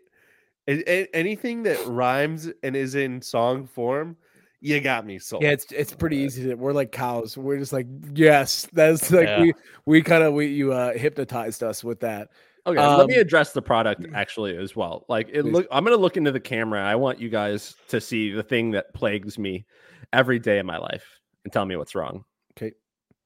[0.68, 4.16] a- a- anything that rhymes and is in song form,
[4.62, 5.44] you got me sold.
[5.44, 6.44] Yeah, it's it's pretty easy.
[6.50, 7.38] To, we're like cows.
[7.38, 8.68] We're just like yes.
[8.74, 9.42] That's like Yeah.
[9.42, 9.54] we
[9.86, 12.30] we kind of we you uh hypnotized us with that.
[12.66, 15.06] Okay, let me Um, address the product actually as well.
[15.10, 15.52] Like it Please.
[15.52, 16.84] look I'm gonna look into the camera.
[16.84, 19.66] I want you guys to see the thing that plagues me
[20.14, 22.24] every day of my life and tell me what's wrong.
[22.58, 22.74] Okay,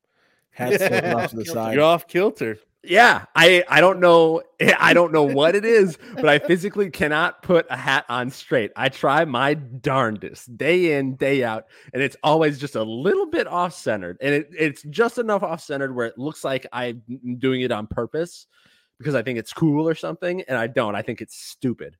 [0.51, 1.75] hats tilted off to the side.
[1.75, 2.57] You're off kilter.
[2.87, 4.41] Yeah, I I don't know
[4.79, 8.71] I don't know what it is, but I physically cannot put a hat on straight.
[8.75, 13.47] I try my darndest day in day out, and it's always just a little bit
[13.47, 17.01] off centered, and it, it's just enough off centered where it looks like I'm
[17.39, 18.47] doing it on purpose
[18.97, 20.95] because I think it's cool or something, and I don't.
[20.95, 21.97] I think it's stupid.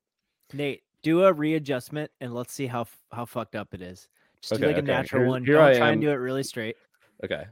[0.53, 4.07] Nate, do a readjustment and let's see how how fucked up it is.
[4.41, 4.87] Just do Okay, like a okay.
[4.91, 5.45] natural Here- one.
[5.45, 5.93] here Don't I try am.
[5.93, 6.75] and do it really straight.
[7.23, 7.45] Okay.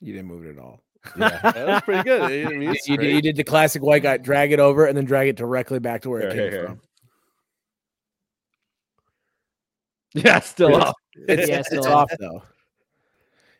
[0.00, 0.80] You didn't move it at all.
[1.18, 2.22] Yeah, that was pretty good.
[2.22, 4.96] I mean, You, you did, you did the classic white guy, drag it over, and
[4.96, 6.66] then drag it directly back to where it came here, here.
[6.66, 6.80] from.
[10.14, 10.82] Yeah, still Yes.
[10.82, 10.94] off.
[11.28, 12.42] It's, Yeah, it's still off though.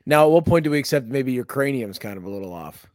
[0.06, 2.86] Now, at what point do we accept maybe your cranium's kind of a little off?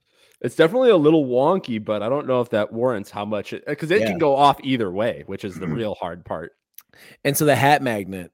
[0.41, 3.65] It's definitely a little wonky, but I don't know if that warrants how much it
[3.65, 4.07] because it Yeah.
[4.07, 5.75] can go off either way, which is the mm-hmm.
[5.75, 6.53] real hard part.
[7.23, 8.31] And so the hat magnet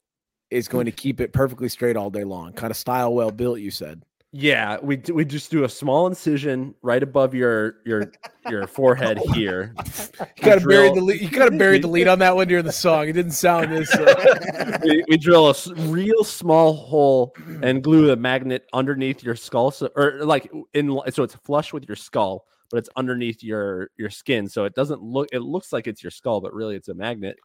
[0.51, 0.95] is going to mm.
[0.97, 2.53] keep it perfectly straight all day long.
[2.53, 4.03] Kind of style well built, you said.
[4.37, 8.11] Yeah, we we just do a small incision right above your your
[8.49, 9.73] your forehead here.
[10.37, 11.21] You gotta bury the lead.
[11.21, 13.07] You gotta bury the lead on that one during the song.
[13.07, 13.93] It didn't sound this.
[13.93, 15.55] Uh, we, we drill a
[15.87, 17.33] real small hole
[17.63, 21.87] and glue the magnet underneath your skull, so, or like in so it's flush with
[21.87, 25.29] your skull, but it's underneath your your skin, so it doesn't look.
[25.31, 27.37] It looks like it's your skull, but really it's a magnet.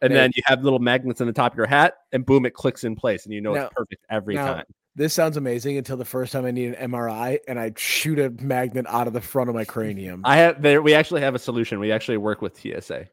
[0.00, 2.54] And then you have little magnets on the top of your hat, and boom, it
[2.54, 4.64] clicks in place, and you know Now- it's perfect every now- time.
[4.94, 8.30] This sounds amazing until the first time I need an MRI and I shoot a
[8.30, 10.22] magnet out of the front of my cranium.
[10.24, 10.82] I have there.
[10.82, 11.80] We actually have a solution.
[11.80, 13.08] We actually work with TSA.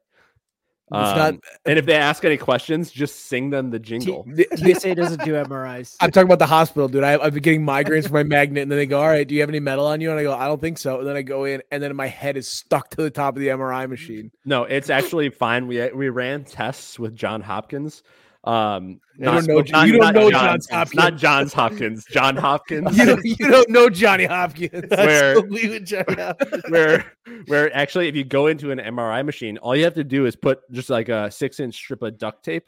[0.92, 4.26] not- Um, and if they ask any questions, just sing them the jingle.
[4.28, 5.96] The- the- TSA doesn't do MRIs.
[6.02, 7.04] I'm talking about the hospital, dude.
[7.04, 9.34] I, I've been getting migraines from my magnet, and then they go, "All right, do
[9.36, 11.16] you have any metal on you?" And I go, "I don't think so." And then
[11.16, 13.88] I go in, and then my head is stuck to the top of the MRI
[13.88, 14.32] machine.
[14.46, 15.68] No, it's actually fine.
[15.68, 18.02] We we ran tests with John Hopkins.
[18.46, 20.96] Um, You don't know- you don't know Johns Hopkins.
[20.96, 22.06] not Johns Hopkins.
[22.10, 22.98] John Hopkins.
[22.98, 24.86] You don't, you don't know Johnny Hopkins.
[24.90, 26.64] Where- Absolutely with Johnny Hopkins.
[26.70, 27.14] where
[27.48, 30.36] where actually, if you go into an MRI machine, all you have to do is
[30.38, 32.68] put just like a six inch strip of duct tape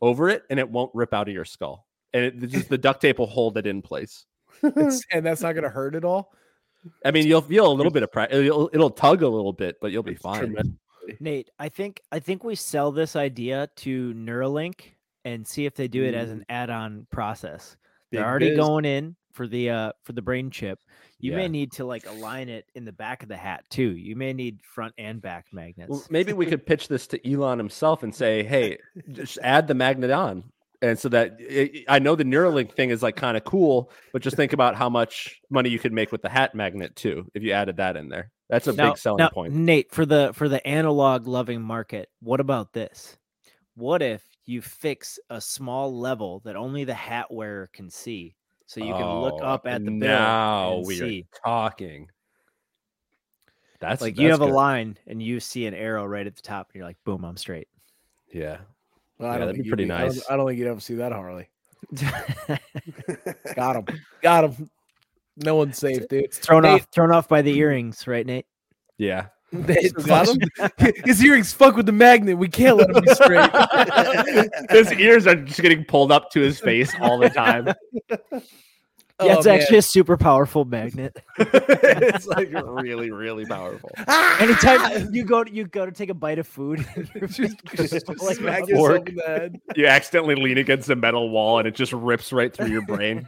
[0.00, 1.86] over it, and it won't rip out of your skull.
[2.12, 4.26] And it, just the duct tape will hold it in place.
[4.64, 6.32] It's- and that's not going to hurt at all.
[7.04, 8.34] I mean, you'll feel a little bit of pressure.
[8.42, 10.40] It'll, it'll tug a little bit, but you'll be fine.
[10.40, 10.72] tremendous.
[11.20, 14.80] Nate, I think I think we sell this idea to Neuralink
[15.24, 17.76] and see if they do it as an add-on process.
[18.10, 20.78] They're already going in for the uh for the brain chip.
[21.18, 21.38] You Yeah.
[21.38, 23.96] may need to like align it in the back of the hat too.
[23.96, 25.88] You may need front and back magnets.
[25.90, 28.76] Well, maybe we could pitch this to Elon himself and say, "Hey,
[29.12, 30.44] just add the magnet on."
[30.82, 34.20] And so that it, I know the Neuralink thing is like kind of cool, but
[34.20, 37.42] just think about how much money you could make with the hat magnet too if
[37.42, 38.30] you added that in there.
[38.50, 39.54] That's a Now- big selling now, point.
[39.54, 43.16] Nate, for the for the analog loving market, what about this?
[43.76, 48.34] What if you fix a small level that only the hat wearer can see,
[48.66, 51.26] so you can look Oh, up at the bill now we see?
[51.34, 52.08] are talking.
[53.80, 56.42] That's Like you that's have a line and you see an arrow right at the
[56.42, 57.68] top, and you're like, "Boom, I'm straight."
[58.32, 58.58] Yeah,
[59.18, 60.30] Well, I Yeah, don't that'd be think you'd pretty I don't- nice.
[60.30, 61.48] I don't, think you'd ever see that Harley.
[63.54, 63.84] Got him.
[64.22, 64.70] Got him.
[65.36, 66.24] No one's safe, dude.
[66.24, 68.46] It's thrown Nate- off, thrown off by the earrings, right, Nate?
[68.98, 69.26] yeah.
[69.66, 72.38] Nate, got fuck- His earrings fuck with the magnet.
[72.38, 73.50] We can't let him be straight.
[74.70, 77.68] his ears are just getting pulled up to his face all the time.
[79.24, 81.22] Yeah, it's Oh, actually a super powerful magnet.
[81.38, 83.90] it's like really, really powerful.
[84.40, 85.04] Anytime ah!
[85.10, 88.68] you go, you go to take a bite of food, you're just, Just pulling smack
[88.68, 89.60] yourself in.
[89.76, 93.26] You accidentally lean against a metal wall and it just rips right through your brain.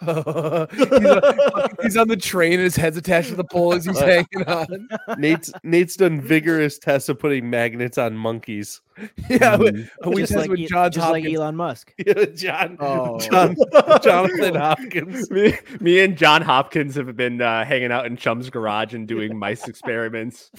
[0.00, 3.98] he's, on, he's on the train and his head's attached to the pole as he's
[3.98, 4.88] hanging on.
[5.18, 8.80] Nate's Nate's done vigorous tests of putting magnets on monkeys.
[9.28, 11.94] Yeah, we, we just like, with John just like Elon Musk.
[12.34, 13.18] John, Oh.
[13.18, 13.56] John,
[14.02, 15.30] Jonathan Hopkins.
[15.30, 19.38] me, me and John Hopkins have been uh, hanging out in Chum's garage and doing
[19.38, 20.50] mice experiments.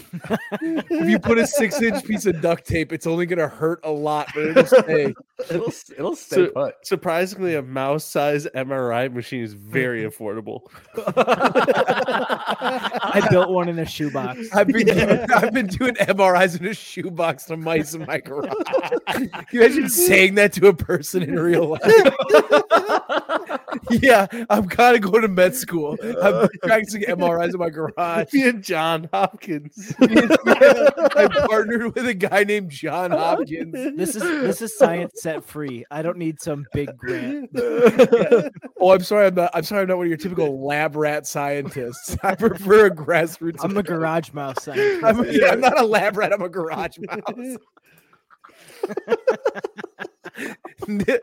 [0.62, 3.80] if you put a six inch piece of duct tape, it's only going to hurt
[3.84, 5.14] a lot, but it'll stay.
[5.50, 6.76] It'll it'll stay So- put.
[6.84, 10.62] Surprisingly, a mouse-sized MRI machine is very affordable.
[11.96, 14.40] I built one in a shoebox.
[14.54, 18.54] I've been, doing, I've been doing MRIs in a shoebox to mice in my garage.
[19.08, 21.82] Can you imagine saying that to a person in real life?
[23.90, 25.98] yeah, I'm kind of going to med school.
[26.22, 28.32] I'm practicing MRIs in my garage.
[28.34, 29.94] Me and John Hopkins.
[30.00, 33.74] I partnered with a guy named John Hopkins.
[33.74, 35.86] This is this is science set free.
[35.92, 37.50] I don't need some big grant.
[37.56, 39.28] Oh, I'm sorry.
[39.28, 39.52] I'm not.
[39.54, 39.84] I'm sorry.
[39.84, 42.18] I'm not one of your typical lab rat scientists.
[42.24, 43.58] I prefer a grassroots.
[43.64, 45.04] I'm a garage mouse scientist.
[45.04, 46.34] I'm, yeah, I'm not a lab rat.
[46.34, 47.58] I'm a garage mouse.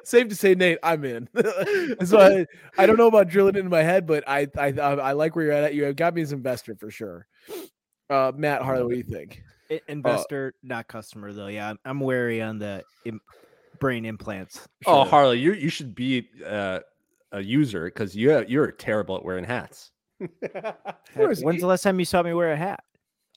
[0.05, 1.29] Safe to say, Nate, I'm in.
[2.05, 2.47] so I,
[2.79, 5.47] I don't know about drilling it in my head, but I, I I like where
[5.47, 5.75] you're at.
[5.75, 7.27] You have got me as investor for sure.
[8.09, 9.43] Uh, Matt Harley, what do you think?
[9.71, 11.47] I- Investor, not customer though.
[11.47, 13.21] Yeah, I'm, I'm wary on the Im-
[13.79, 14.67] brain implants.
[14.87, 16.81] Oh, Harley, you you should be uh,
[17.33, 19.93] a user because you have, you're terrible at wearing hats.
[21.15, 22.83] When's the last time you saw me wear a hat?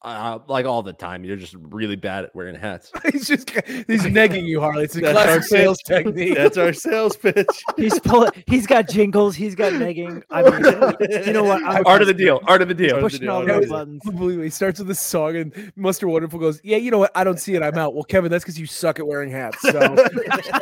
[0.03, 2.91] Uh, like all the time, you're just really bad at wearing hats.
[3.13, 4.83] he's just he's negging you, Harley.
[4.83, 6.35] It's a That's classic our sales technique.
[6.35, 7.47] That's our sales pitch.
[7.77, 8.31] He's pulling.
[8.45, 9.33] He's got jingles.
[9.33, 10.21] He's got negging.
[10.29, 11.63] I mean, you know what?
[11.63, 12.41] I'm Art of the deal.
[12.47, 12.95] Art of the deal.
[12.95, 14.01] Art the pushing deal, all the of right the buttons.
[14.05, 14.43] Unbelievable.
[14.43, 16.09] He starts with this song, and Mr.
[16.09, 17.11] Wonderful goes, "Yeah, you know what?
[17.15, 17.63] I don't see it.
[17.63, 19.61] I'm out." Well, Kevin, that's because you suck at wearing hats.
[19.61, 19.95] So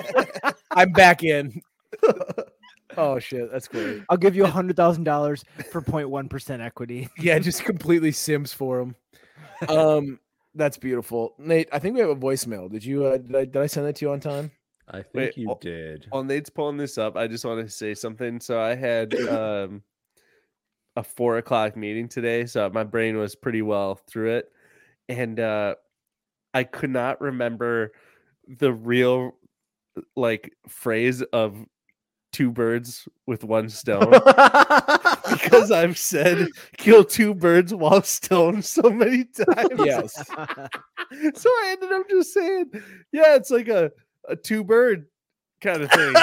[0.72, 1.62] I'm back in.
[2.96, 4.04] oh shit, that's great.
[4.08, 7.10] I'll give you a hundred thousand dollars for 0.1 percent equity.
[7.18, 8.96] Yeah, just completely sims for him.
[9.68, 10.20] Um,
[10.56, 11.70] that's beautiful, Nate.
[11.72, 12.70] I think we have a voicemail.
[12.70, 13.06] Did you?
[13.06, 14.52] Uh, did, I, did I send that to you on time?
[14.90, 16.08] I think Wait, you oh, did.
[16.10, 18.40] While Nate's pulling this up, I just want to say something.
[18.40, 19.82] So I had um,
[20.96, 24.52] a four o'clock meeting today, so my brain was pretty well through it,
[25.08, 25.76] and uh,
[26.54, 27.94] I could not remember
[28.48, 29.36] the real
[30.16, 31.58] like phrase of
[32.32, 34.10] two birds with one stone
[35.32, 39.80] because I've said kill two birds while stoned so many times.
[39.86, 40.14] Yes.
[41.36, 42.72] so I ended up just saying,
[43.12, 43.92] yeah, it's like a,
[44.30, 45.08] a two bird
[45.62, 46.14] kind of thing.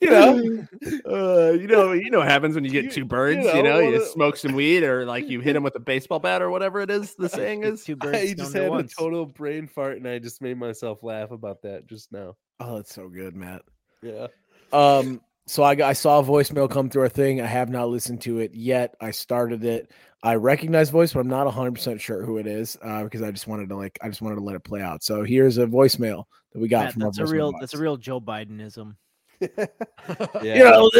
[0.00, 0.66] You know,
[1.08, 3.44] Uh, you know, you know what happens when you get You- two birds.
[3.44, 5.76] you You know, know, you, well, smoke some weed, or like you hit them with
[5.76, 7.14] a baseball bat, or whatever it is.
[7.14, 7.84] The saying is.
[7.84, 8.94] Two birds I just stoned at had a once.
[8.94, 12.34] total brain fart and I just made myself laugh about that just now.
[12.60, 13.62] Oh, that's so good, Matt.
[14.02, 14.28] Yeah.
[14.72, 17.40] Um, so I, I saw a voicemail come through our thing.
[17.40, 18.94] I have not listened to it yet.
[19.00, 19.90] I started it.
[20.22, 23.30] I recognize voice, but I'm not 100 percent sure who it is uh, because I
[23.30, 25.04] just wanted to like I just wanted to let it play out.
[25.04, 27.52] So here's a voicemail that we got Matt, from our that's a real.
[27.52, 27.60] box.
[27.60, 28.96] That's a real Joe Bidenism.
[29.40, 29.48] Yeah.
[30.42, 30.90] You know,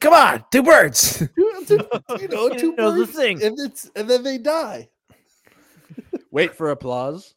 [0.00, 1.22] come on, two birds.
[1.36, 3.42] you know, You two know the birds, thing.
[3.42, 4.88] and it's and then they die.
[6.30, 7.34] Wait for applause.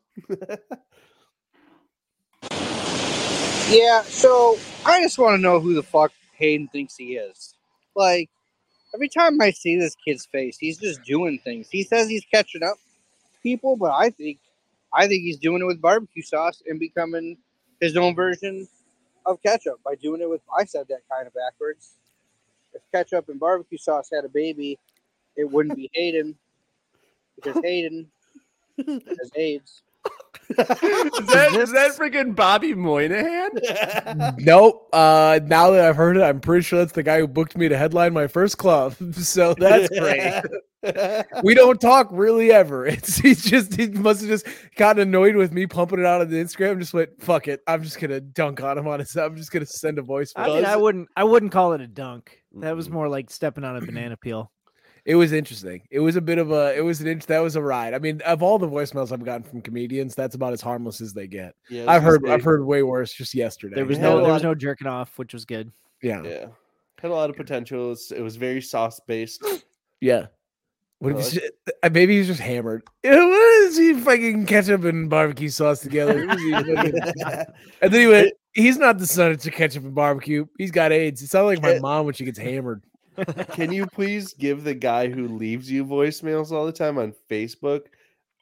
[3.69, 7.53] Yeah, so I just want to know who the fuck Hayden thinks he is.
[7.97, 8.29] Like,
[8.93, 11.67] every time I see this kid's face, he's just doing things.
[11.69, 12.77] He says he's catching up
[13.43, 14.39] people, but I think
[14.93, 17.37] I think he's doing it with barbecue sauce and becoming
[17.81, 18.69] his own version
[19.25, 21.95] of ketchup by doing it with I said that kind of backwards.
[22.73, 24.79] If ketchup and barbecue sauce had a baby,
[25.35, 26.37] it wouldn't be Hayden
[27.35, 28.09] because Hayden
[28.87, 29.81] has AIDS.
[30.49, 30.55] Is
[31.27, 33.49] that, is that freaking Bobby Moynihan?
[34.37, 34.87] nope.
[34.93, 37.67] Uh, now that I've heard it, I'm pretty sure that's the guy who booked me
[37.67, 38.95] to headline my first club.
[39.13, 40.41] So that's great.
[41.43, 42.85] we don't talk really ever.
[42.85, 44.47] It's he's just he must have just
[44.77, 46.71] gotten annoyed with me pumping it out on the Instagram.
[46.71, 47.61] and Just went fuck it.
[47.67, 49.15] I'm just gonna dunk on him on his.
[49.17, 50.31] I'm just gonna send a voice.
[50.35, 51.09] I mean, I wouldn't.
[51.17, 52.41] I wouldn't call it a dunk.
[52.61, 54.51] That was more like stepping on a banana peel.
[55.07, 55.81] It was interesting.
[55.89, 56.75] It was a bit of a.
[56.77, 57.07] It was an.
[57.07, 57.93] int- That was a ride.
[57.93, 61.13] I mean, of all the voicemails I've gotten from comedians, that's about as harmless as
[61.13, 61.55] they get.
[61.69, 62.21] Yeah, I I've heard.
[62.23, 63.75] gonna I've heard way worse just yesterday.
[63.75, 64.21] There was no.
[64.21, 65.71] There was no jerking off, which was good.
[66.03, 66.21] Yeah.
[66.23, 66.45] Yeah.
[67.01, 67.85] Had a lot of potential.
[67.85, 69.43] It was, it was very sauce based.
[70.01, 70.27] Yeah.
[70.99, 71.51] What if Uh, he's just,
[71.83, 72.83] uh, maybe he's just hammered.
[73.03, 76.25] You know, what is he fucking ketchup and barbecue sauce together?
[76.27, 76.93] What is he fucking-
[77.81, 80.45] and then he went, He's not the son of ketchup and barbecue.
[80.57, 81.21] He's got AIDS.
[81.21, 82.83] It sounds like my mom when she gets hammered.
[83.51, 87.85] Can you please give the guy who leaves you voicemails all the time on Facebook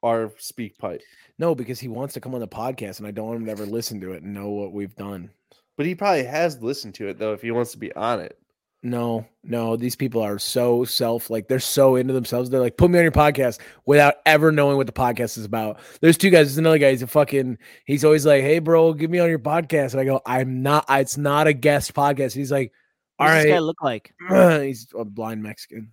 [0.04, 1.02] our SpeakPipe?
[1.38, 3.52] No, because he wants to come on the podcast, and I don't want him to
[3.52, 5.30] ever listen to it and know what we've done.
[5.78, 8.38] But he probably has listened to it though if he wants to be on it.
[8.86, 12.52] No, no, these people are so self like they're so into themselves.
[12.52, 15.80] They're like, put me on your podcast without ever knowing what the podcast is about.
[16.02, 16.48] There's two guys.
[16.48, 16.92] There's another guy.
[16.92, 17.58] He's a fucking.
[17.86, 19.94] He's always like, hey, bro, give me on your podcast.
[19.94, 20.86] And I go, I'm not.
[20.88, 22.34] It's not a guest podcast.
[22.34, 22.74] He's like,
[23.20, 24.14] all What does this guy look like?
[24.64, 25.92] he's a blind Mexican.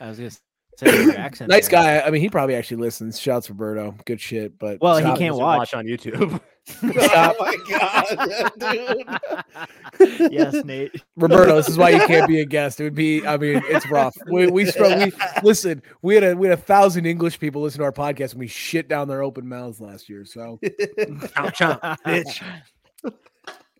[0.00, 0.30] I was gonna
[0.76, 1.50] say your accent.
[1.50, 2.00] Nice there.
[2.00, 2.06] guy.
[2.06, 3.18] I mean, he probably actually listens.
[3.18, 3.94] Shouts Roberto.
[4.04, 4.58] Good shit.
[4.58, 5.74] But Well, he can't Doesn't watch.
[5.74, 6.40] on YouTube.
[6.82, 8.50] oh my god,
[10.18, 10.32] dude.
[10.32, 11.00] yes, Nate.
[11.14, 12.80] Roberto, this is why you can't be a guest.
[12.80, 14.16] It would be, I mean, it's rough.
[14.32, 15.12] We we, struggle, we
[15.44, 15.80] listen.
[16.02, 18.48] We had a we had a thousand English people listen to our podcast, and we
[18.48, 20.24] shit down their open mouths last year.
[20.24, 22.42] So, chomp, chomp, bitch.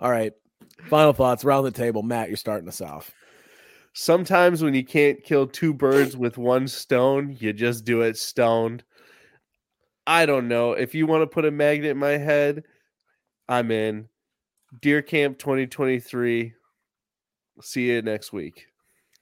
[0.01, 0.33] all right.
[0.89, 2.03] Final thoughts around the table.
[2.03, 3.11] Matt, you're starting us off.
[3.95, 8.85] Sometimes when you can't kill two birds with one stone, you just do it stoned.
[10.07, 10.73] I don't know.
[10.73, 12.63] If you want to put a magnet in my head,
[13.49, 14.09] I'm in.
[14.83, 16.53] Deer Camp 2023.
[17.63, 18.67] See you next week.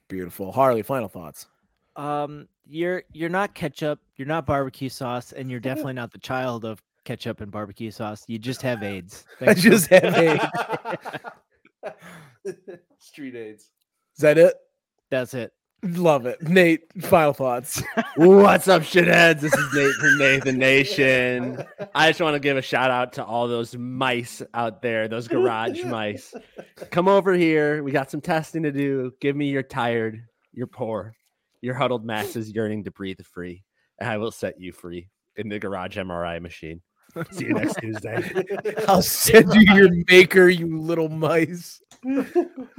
[0.09, 0.81] Beautiful, Harley.
[0.83, 1.47] Final thoughts.
[1.95, 6.65] Um, you're you're not ketchup, you're not barbecue sauce, and you're definitely not the child
[6.65, 8.25] of ketchup and barbecue sauce.
[8.27, 9.25] You just have AIDS.
[9.41, 10.43] I Thanks for- just have AIDS.
[12.99, 13.63] Street AIDS.
[14.15, 14.55] Is that it?
[15.09, 15.51] That's it.
[15.83, 16.81] Love it, Nate.
[17.03, 17.83] Final thoughts.
[18.15, 19.41] What's up, shitheads?
[19.41, 21.63] This is Nate from Nathan Nation.
[21.93, 25.27] I just want to give a shout out to all those mice out there, those
[25.27, 26.33] garage mice.
[26.89, 27.83] Come over here.
[27.83, 29.11] We got some testing to do.
[29.21, 30.23] Give me your tired,
[30.53, 31.13] your poor,
[31.61, 33.63] your huddled masses yearning to breathe free,
[33.99, 36.81] and I will set you free in the garage MRI machine.
[37.31, 38.43] See you next Tuesday.
[38.87, 41.81] I'll send you your maker, you little mice.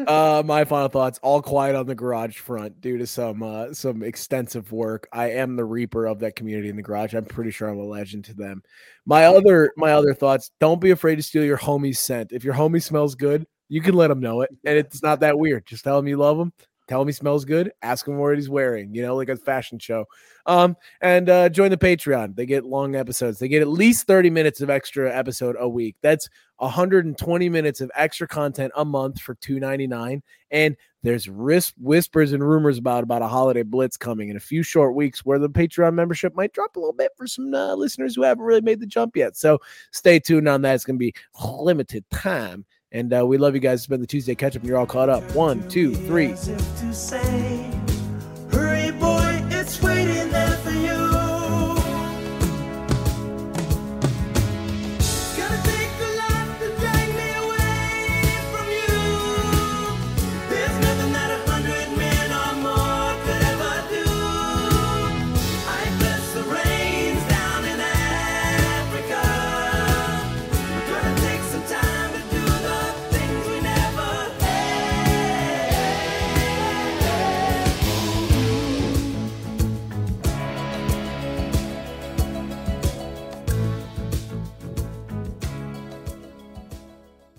[0.07, 4.05] Uh, my final thoughts: all quiet on the garage front due to some uh, some
[4.05, 5.09] extensive work.
[5.13, 7.13] I am the reaper of that community in the garage.
[7.13, 8.63] I'm pretty sure I'm a legend to them.
[9.05, 12.31] My other my other thoughts: don't be afraid to steal your homie's scent.
[12.31, 15.39] If your homie smells good, you can let them know it, and it's not that
[15.39, 15.67] weird.
[15.67, 16.53] Just tell them you love him.
[16.89, 17.73] Tell him he smells good.
[17.83, 18.95] Ask him what he's wearing.
[18.95, 20.07] You know, like a fashion show.
[20.47, 22.37] Um, and uh, join the Patreon.
[22.37, 23.39] They get long episodes.
[23.39, 25.97] They get at least 30 minutes of extra episode a week.
[26.03, 26.29] That's
[26.59, 30.23] 120 minutes of extra content a month for 2.99.
[30.51, 34.95] And there's whispers and rumors about about a holiday blitz coming in a few short
[34.95, 38.23] weeks where the Patreon membership might drop a little bit for some uh, listeners who
[38.23, 39.37] haven't really made the jump yet.
[39.37, 39.59] So
[39.93, 40.75] stay tuned on that.
[40.75, 41.15] It's going to be
[41.61, 42.65] limited time.
[42.93, 43.81] And uh, we love you guys.
[43.81, 45.23] It's been the Tuesday Ketchup, and you're all caught up.
[45.35, 46.35] One, two, three.